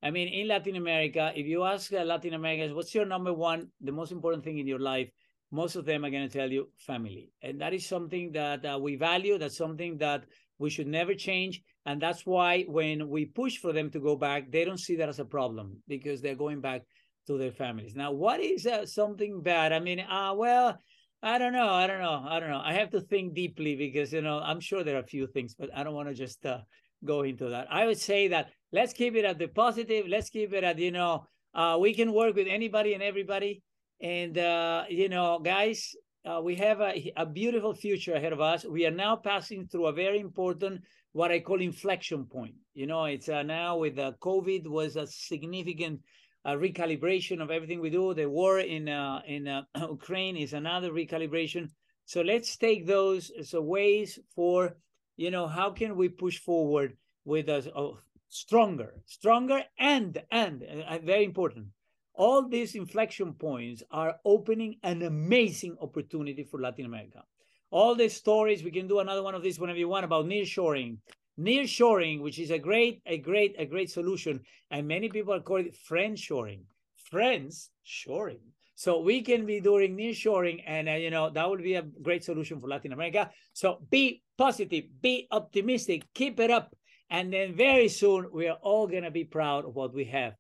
I 0.06 0.12
mean, 0.12 0.28
in 0.28 0.48
Latin 0.48 0.76
America, 0.76 1.32
if 1.36 1.48
you 1.48 1.64
ask 1.64 1.92
Latin 1.92 2.36
Americans, 2.36 2.76
what's 2.76 2.94
your 2.94 3.08
number 3.08 3.34
one, 3.34 3.70
the 3.82 3.92
most 3.92 4.12
important 4.12 4.44
thing 4.44 4.60
in 4.60 4.68
your 4.68 4.78
life? 4.78 5.10
Most 5.52 5.76
of 5.76 5.84
them 5.84 6.06
are 6.06 6.12
going 6.12 6.30
to 6.30 6.38
tell 6.38 6.52
you 6.52 6.70
family. 6.78 7.32
And 7.42 7.60
that 7.60 7.74
is 7.74 7.88
something 7.88 8.32
that 8.34 8.64
uh, 8.64 8.78
we 8.80 8.98
value. 8.98 9.40
That's 9.40 9.58
something 9.58 9.98
that 9.98 10.26
we 10.60 10.70
should 10.70 10.86
never 10.86 11.16
change. 11.16 11.64
And 11.88 12.00
that's 12.00 12.24
why 12.24 12.66
when 12.68 13.10
we 13.10 13.26
push 13.26 13.58
for 13.58 13.74
them 13.74 13.90
to 13.92 14.00
go 14.00 14.16
back, 14.16 14.52
they 14.52 14.64
don't 14.64 14.80
see 14.80 14.96
that 14.98 15.10
as 15.10 15.18
a 15.18 15.26
problem 15.26 15.82
because 15.88 16.22
they're 16.22 16.36
going 16.36 16.62
back 16.62 16.84
to 17.26 17.40
their 17.40 17.52
families. 17.52 17.96
Now, 17.96 18.12
what 18.12 18.42
is 18.42 18.68
uh, 18.68 18.86
something 18.86 19.42
bad? 19.42 19.74
I 19.74 19.80
mean, 19.80 20.02
uh, 20.02 20.34
well, 20.36 20.78
I 21.24 21.40
don't 21.40 21.54
know. 21.54 21.70
I 21.70 21.88
don't 21.88 22.02
know. 22.02 22.24
I 22.30 22.40
don't 22.40 22.52
know. 22.52 22.62
I 22.64 22.74
have 22.74 22.92
to 22.92 23.02
think 23.02 23.34
deeply 23.34 23.76
because, 23.76 24.14
you 24.14 24.22
know, 24.22 24.38
I'm 24.38 24.60
sure 24.60 24.84
there 24.84 24.98
are 24.98 25.08
a 25.08 25.08
few 25.08 25.26
things, 25.26 25.56
but 25.58 25.76
I 25.76 25.84
don't 25.84 25.96
want 25.96 26.10
to 26.10 26.14
just 26.14 26.46
uh, 26.46 26.60
go 27.04 27.24
into 27.24 27.50
that. 27.50 27.68
I 27.72 27.88
would 27.88 28.00
say 28.00 28.28
that 28.28 28.52
let's 28.76 28.92
keep 28.92 29.16
it 29.16 29.24
at 29.24 29.40
the 29.40 29.48
positive. 29.48 30.06
Let's 30.08 30.30
keep 30.30 30.54
it 30.54 30.64
at, 30.64 30.78
you 30.78 30.92
know, 30.92 31.26
uh, 31.54 31.78
we 31.80 31.94
can 31.94 32.12
work 32.12 32.36
with 32.36 32.48
anybody 32.50 32.94
and 32.94 33.02
everybody. 33.02 33.64
And, 34.02 34.38
uh, 34.38 34.84
you 34.90 35.08
know, 35.08 35.40
guys, 35.40 35.96
uh, 36.30 36.42
we 36.44 36.56
have 36.56 36.82
a, 36.82 37.14
a 37.16 37.26
beautiful 37.26 37.74
future 37.74 38.16
ahead 38.16 38.34
of 38.34 38.42
us. 38.42 38.66
We 38.66 38.86
are 38.86 38.98
now 39.06 39.16
passing 39.16 39.66
through 39.68 39.88
a 39.88 39.94
very 39.94 40.20
important, 40.20 40.82
what 41.14 41.32
I 41.32 41.40
call 41.40 41.62
inflection 41.62 42.26
point. 42.26 42.56
You 42.74 42.88
know, 42.88 43.06
it's 43.06 43.30
uh, 43.30 43.44
now 43.44 43.78
with 43.78 43.98
uh, 43.98 44.12
COVID 44.22 44.68
was 44.68 44.98
a 44.98 45.08
significant 45.08 46.02
uh, 46.44 46.52
recalibration 46.52 47.42
of 47.42 47.52
everything 47.52 47.80
we 47.80 47.90
do. 47.90 48.14
The 48.14 48.30
war 48.30 48.60
in 48.60 48.90
uh, 48.90 49.22
in 49.26 49.48
uh, 49.48 49.64
Ukraine 49.90 50.36
is 50.36 50.52
another 50.54 50.92
recalibration. 50.92 51.70
So 52.06 52.22
let's 52.22 52.58
take 52.58 52.86
those 52.86 53.32
as 53.40 53.54
a 53.54 53.62
ways 53.62 54.20
for 54.36 54.76
you 55.18 55.32
know, 55.32 55.48
how 55.48 55.70
can 55.72 55.96
we 55.96 56.10
push 56.10 56.40
forward 56.40 56.98
with 57.24 57.48
us 57.48 57.68
oh, 57.74 58.00
stronger, 58.36 58.94
stronger, 59.06 59.64
and 59.80 60.22
and 60.30 60.64
very 61.04 61.24
important. 61.24 61.68
All 62.14 62.48
these 62.48 62.76
inflection 62.76 63.34
points 63.34 63.84
are 63.92 64.16
opening 64.26 64.76
an 64.84 65.02
amazing 65.02 65.78
opportunity 65.82 66.44
for 66.44 66.62
Latin 66.62 66.86
America. 66.86 67.24
All 67.72 67.96
the 67.96 68.10
stories 68.10 68.64
we 68.64 68.72
can 68.72 68.88
do 68.88 69.00
another 69.00 69.24
one 69.24 69.36
of 69.36 69.44
these 69.44 69.60
whenever 69.60 69.80
you 69.80 69.90
want 69.90 70.06
about 70.06 70.26
nearshoring, 70.26 70.98
nearshoring, 71.40 72.22
which 72.22 72.40
is 72.40 72.52
a 72.52 72.60
great, 72.60 73.02
a 73.06 73.18
great, 73.18 73.56
a 73.58 73.66
great 73.66 73.90
solution, 73.90 74.42
and 74.72 74.88
many 74.88 75.10
people 75.10 75.34
are 75.34 75.42
calling 75.42 75.68
it 75.68 75.76
friend 75.76 76.18
shoring, 76.18 76.64
friends 77.12 77.70
shoring. 77.84 78.40
So 78.76 79.00
we 79.00 79.22
can 79.22 79.46
be 79.46 79.62
doing 79.62 79.96
nearshoring, 79.96 80.62
and 80.66 80.90
uh, 80.90 80.94
you 80.94 81.10
know 81.10 81.30
that 81.30 81.50
would 81.50 81.64
be 81.64 81.76
a 81.76 81.88
great 82.02 82.24
solution 82.24 82.60
for 82.60 82.68
Latin 82.68 82.92
America. 82.92 83.32
So 83.54 83.80
be 83.90 84.22
positive, 84.38 84.86
be 85.02 85.28
optimistic, 85.32 86.04
keep 86.14 86.40
it 86.40 86.52
up, 86.52 86.76
and 87.10 87.32
then 87.32 87.56
very 87.56 87.88
soon 87.88 88.28
we 88.34 88.48
are 88.48 88.58
all 88.62 88.88
gonna 88.88 89.12
be 89.12 89.24
proud 89.24 89.66
of 89.66 89.76
what 89.76 89.94
we 89.94 90.06
have 90.06 90.34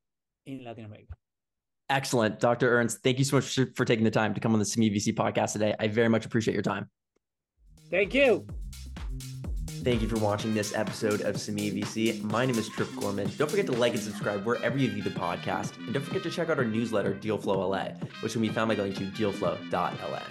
in 0.46 0.64
Latin 0.64 0.86
America. 0.86 1.14
Excellent, 1.90 2.40
Dr. 2.40 2.70
Ernst. 2.70 3.04
Thank 3.04 3.20
you 3.20 3.26
so 3.26 3.38
much 3.38 3.60
for 3.76 3.86
taking 3.86 4.06
the 4.06 4.12
time 4.12 4.34
to 4.34 4.40
come 4.40 4.54
on 4.54 4.60
the 4.60 4.66
Semilla 4.66 4.96
VC 4.96 5.14
podcast 5.14 5.54
today. 5.54 5.76
I 5.80 5.88
very 5.88 6.10
much 6.10 6.26
appreciate 6.26 6.54
your 6.54 6.64
time. 6.64 6.90
Thank 7.92 8.14
you. 8.14 8.48
Thank 9.86 10.02
you 10.02 10.08
for 10.08 10.18
watching 10.18 10.56
this 10.56 10.74
episode 10.74 11.22
of 11.22 11.36
Semilla 11.36 11.80
VC. 11.80 12.24
My 12.24 12.44
name 12.44 12.58
is 12.58 12.68
Trip 12.70 12.90
Gorman. 13.00 13.30
Don't 13.38 13.52
forget 13.52 13.68
to 13.68 13.72
like 13.74 13.94
and 13.94 14.02
subscribe 14.02 14.44
wherever 14.44 14.80
you 14.80 14.90
view 14.90 15.04
the 15.04 15.12
podcast. 15.12 15.78
And 15.78 15.94
don't 15.94 16.02
forget 16.02 16.24
to 16.24 16.32
check 16.32 16.50
out 16.50 16.58
our 16.58 16.66
newsletter, 16.66 17.14
Dealflow 17.14 17.70
LA, 17.70 17.90
which 18.22 18.34
can 18.34 18.42
be 18.42 18.50
found 18.50 18.70
by 18.70 18.76
going 18.76 18.94
to 18.96 19.04
dealflow.la. 19.12 20.22